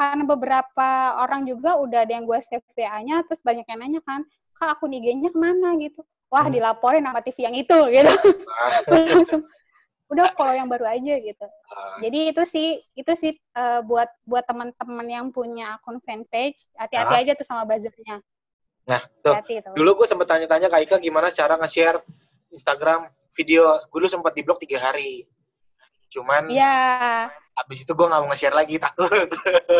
karena 0.00 0.24
beberapa 0.24 1.20
orang 1.20 1.44
juga 1.44 1.76
udah 1.76 2.08
ada 2.08 2.12
yang 2.16 2.24
gue 2.24 2.38
save 2.40 2.64
VA-nya, 2.72 3.26
terus 3.28 3.44
banyak 3.44 3.68
yang 3.68 3.78
nanya 3.84 4.00
kan, 4.00 4.24
kak 4.56 4.78
akun 4.78 4.96
IG-nya 4.96 5.28
ke 5.28 5.38
mana 5.38 5.76
gitu. 5.76 6.00
Wah 6.28 6.44
Hmm. 6.44 6.52
dilaporin 6.52 7.00
sama 7.00 7.20
TV 7.20 7.36
yang 7.48 7.56
itu 7.56 7.78
gitu. 7.88 8.12
ah, 8.46 8.80
langsung 9.24 9.42
udah 10.08 10.24
follow 10.32 10.52
yang 10.52 10.68
baru 10.68 10.88
aja 10.88 11.14
gitu. 11.16 11.44
ah. 11.44 11.96
Jadi 12.00 12.32
itu 12.32 12.42
sih 12.44 12.68
itu 12.92 13.12
sih 13.12 13.32
eh, 13.34 13.80
buat 13.82 14.08
buat 14.24 14.44
teman-teman 14.44 15.06
yang 15.08 15.26
punya 15.28 15.76
akun 15.76 16.00
fanpage, 16.00 16.68
hati-hati 16.76 17.14
Ah. 17.14 17.20
aja 17.24 17.32
tuh 17.32 17.44
sama 17.44 17.64
buzzernya. 17.64 18.20
Nah, 18.84 19.00
tuh. 19.20 19.36
Hati-hati 19.36 19.68
tuh. 19.68 19.72
Dulu 19.76 19.90
gue 20.00 20.06
sempet 20.08 20.24
tanya-tanya 20.26 20.68
Kak 20.68 20.80
Ika 20.80 20.96
gimana 20.96 21.28
cara 21.28 21.56
nge-share 21.56 22.00
Instagram 22.48 23.08
video. 23.32 23.76
Gue 23.88 24.00
dulu 24.00 24.08
sempat 24.08 24.32
di 24.32 24.40
blok 24.40 24.60
tiga 24.60 24.80
hari. 24.80 25.28
Cuman 26.08 26.48
Iya. 26.48 27.28
Abis 27.58 27.82
itu 27.82 27.92
gue 27.92 28.06
nggak 28.06 28.20
mau 28.22 28.28
nge-share 28.30 28.54
lagi 28.54 28.78
takut. 28.78 29.08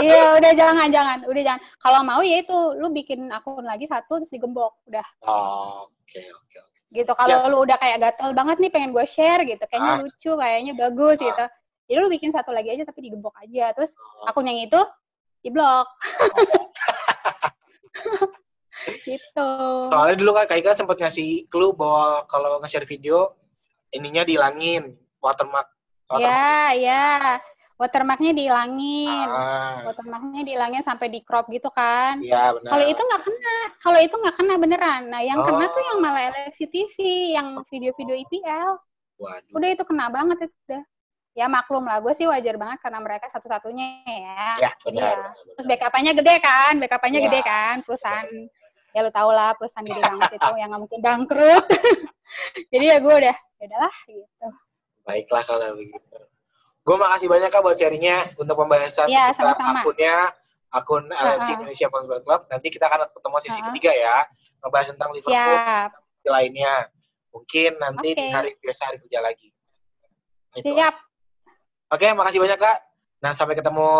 Iya, 0.04 0.38
udah 0.38 0.52
jangan, 0.54 0.88
jangan, 0.90 1.18
udah 1.26 1.42
jangan. 1.42 1.60
Kalau 1.78 2.00
mau 2.06 2.20
ya 2.22 2.42
itu, 2.42 2.58
lu 2.78 2.90
bikin 2.90 3.30
akun 3.30 3.66
lagi 3.66 3.86
satu 3.86 4.22
terus 4.22 4.30
digembok, 4.30 4.78
udah. 4.86 5.06
Oh, 5.26 5.90
Oke, 6.02 6.22
oke, 6.24 6.56
oke. 6.58 6.78
Gitu. 6.88 7.12
Kalau 7.12 7.36
lu 7.52 7.58
udah 7.68 7.76
kayak 7.76 8.00
gatel 8.00 8.32
banget 8.32 8.56
nih 8.64 8.70
pengen 8.72 8.90
gue 8.96 9.04
share 9.04 9.44
gitu, 9.44 9.60
kayaknya 9.68 9.92
Ah. 9.94 9.98
lucu, 10.00 10.30
kayaknya 10.34 10.72
bagus 10.74 11.18
Ah. 11.20 11.24
gitu. 11.28 11.44
Jadi 11.88 11.98
lu 12.00 12.08
bikin 12.08 12.30
satu 12.32 12.50
lagi 12.52 12.68
aja 12.72 12.84
tapi 12.84 13.00
digembok 13.04 13.34
aja, 13.40 13.72
terus 13.76 13.92
Oh. 13.96 14.28
akun 14.30 14.48
yang 14.48 14.58
itu 14.60 14.80
diblok. 15.44 15.86
gitu. 19.04 19.50
Soalnya 19.92 20.16
dulu 20.16 20.30
kan 20.36 20.44
Kak 20.48 20.58
Ika 20.62 20.72
sempat 20.74 20.96
ngasih 20.98 21.46
clue 21.50 21.74
bahwa 21.74 22.24
kalau 22.30 22.58
nge-share 22.62 22.88
video 22.88 23.34
ininya 23.90 24.22
dihilangin 24.24 24.96
watermark. 25.20 25.68
watermark. 26.08 26.24
Ya, 26.24 26.72
ya. 26.76 27.06
Watermarknya 27.78 28.34
dihilangin. 28.34 29.28
Ah, 29.30 29.86
Watermarknya 29.86 30.42
dihilangin 30.42 30.82
sampai 30.82 31.06
di 31.08 31.22
crop 31.22 31.46
gitu 31.46 31.70
kan. 31.70 32.18
iya 32.18 32.50
benar. 32.50 32.74
Kalau 32.74 32.84
itu 32.90 32.98
nggak 32.98 33.22
kena, 33.22 33.56
kalau 33.78 33.98
itu 34.02 34.14
nggak 34.18 34.34
kena 34.34 34.54
beneran. 34.58 35.02
Nah, 35.06 35.22
yang 35.22 35.38
kena 35.38 35.64
tuh 35.70 35.78
Oh. 35.78 35.86
yang 35.94 35.98
malah 36.02 36.22
LFC 36.34 36.66
TV, 36.66 36.94
yang 37.38 37.62
video-video 37.70 38.18
IPL. 38.18 38.70
Waduh. 39.22 39.54
Udah 39.54 39.68
itu 39.70 39.84
kena 39.86 40.10
banget 40.10 40.50
itu 40.50 40.56
udah. 40.66 40.82
Ya 41.38 41.46
maklum 41.46 41.86
lah, 41.86 42.02
gue 42.02 42.10
sih 42.18 42.26
wajar 42.26 42.58
banget 42.58 42.82
karena 42.82 42.98
mereka 42.98 43.30
satu-satunya 43.30 44.02
ya. 44.02 44.58
Ya, 44.58 44.70
benar. 44.82 44.90
Iya. 44.90 45.14
benar, 45.14 45.14
benar. 45.38 45.54
Terus 45.54 45.66
backup-nya 45.70 46.12
gede 46.18 46.34
kan, 46.42 46.72
backup-nya 46.82 47.20
Iya. 47.22 47.26
gede 47.30 47.40
kan, 47.46 47.74
perusahaan. 47.86 48.26
Ya 48.90 49.00
lu 49.06 49.10
tau 49.14 49.30
lah, 49.30 49.54
perusahaan 49.54 49.86
gede 49.86 50.02
banget 50.02 50.30
itu 50.34 50.50
yang 50.58 50.68
nggak 50.74 50.82
mungkin 50.82 50.98
bangkrut. 50.98 51.66
Jadi 52.74 52.84
ya 52.84 52.98
gue 52.98 53.14
udah, 53.22 53.36
ya 53.38 53.64
udahlah 53.70 53.94
gitu. 54.10 54.48
Baiklah 55.06 55.42
kalau 55.46 55.78
begitu. 55.78 56.18
Gue 56.88 56.96
makasih 56.96 57.28
banyak 57.28 57.52
Kak 57.52 57.60
buat 57.60 57.76
sharingnya 57.76 58.32
untuk 58.40 58.56
pembahasan 58.56 59.12
seputar 59.12 59.60
sama-sama. 59.60 59.84
akunnya, 59.84 60.16
akun 60.72 61.04
LFC 61.12 61.52
Ha-ha. 61.52 61.56
Indonesia 61.60 61.86
Football 61.92 62.22
Club. 62.24 62.40
Nanti 62.48 62.66
kita 62.72 62.88
akan 62.88 63.12
ketemu 63.12 63.36
sesi 63.44 63.60
Ha-ha. 63.60 63.68
ketiga 63.68 63.92
ya, 63.92 64.16
ngebahas 64.64 64.86
tentang 64.96 65.10
Liverpool 65.12 65.36
Siap, 65.36 65.90
dan 66.24 66.30
lainnya. 66.32 66.74
Mungkin 67.28 67.70
nanti 67.76 68.08
di 68.16 68.24
Oke. 68.24 68.32
hari 68.32 68.50
biasa 68.56 68.88
hari 68.88 68.96
kerja 69.04 69.20
lagi. 69.20 69.52
Itu. 70.56 70.72
siap. 70.72 70.96
Oke, 71.92 72.08
makasih 72.16 72.40
banyak 72.40 72.56
Kak. 72.56 72.78
Nah, 73.20 73.32
sampai 73.36 73.52
ketemu 73.52 73.90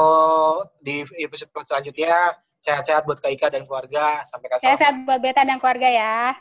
di 0.81 1.05
episode 1.21 1.53
selanjutnya. 1.69 2.41
Sehat-sehat 2.59 3.07
buat 3.07 3.21
Kak 3.21 3.31
Ika 3.37 3.53
dan 3.53 3.69
keluarga. 3.69 4.25
Sampai 4.25 4.49
ketemu. 4.49 4.65
Sehat-sehat 4.65 4.95
buat 5.05 5.21
Beta 5.21 5.45
dan 5.45 5.61
keluarga 5.61 5.89
ya. 5.93 6.35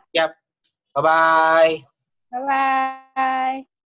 Bye-bye. 0.96 1.86
Bye-bye. 2.34 3.77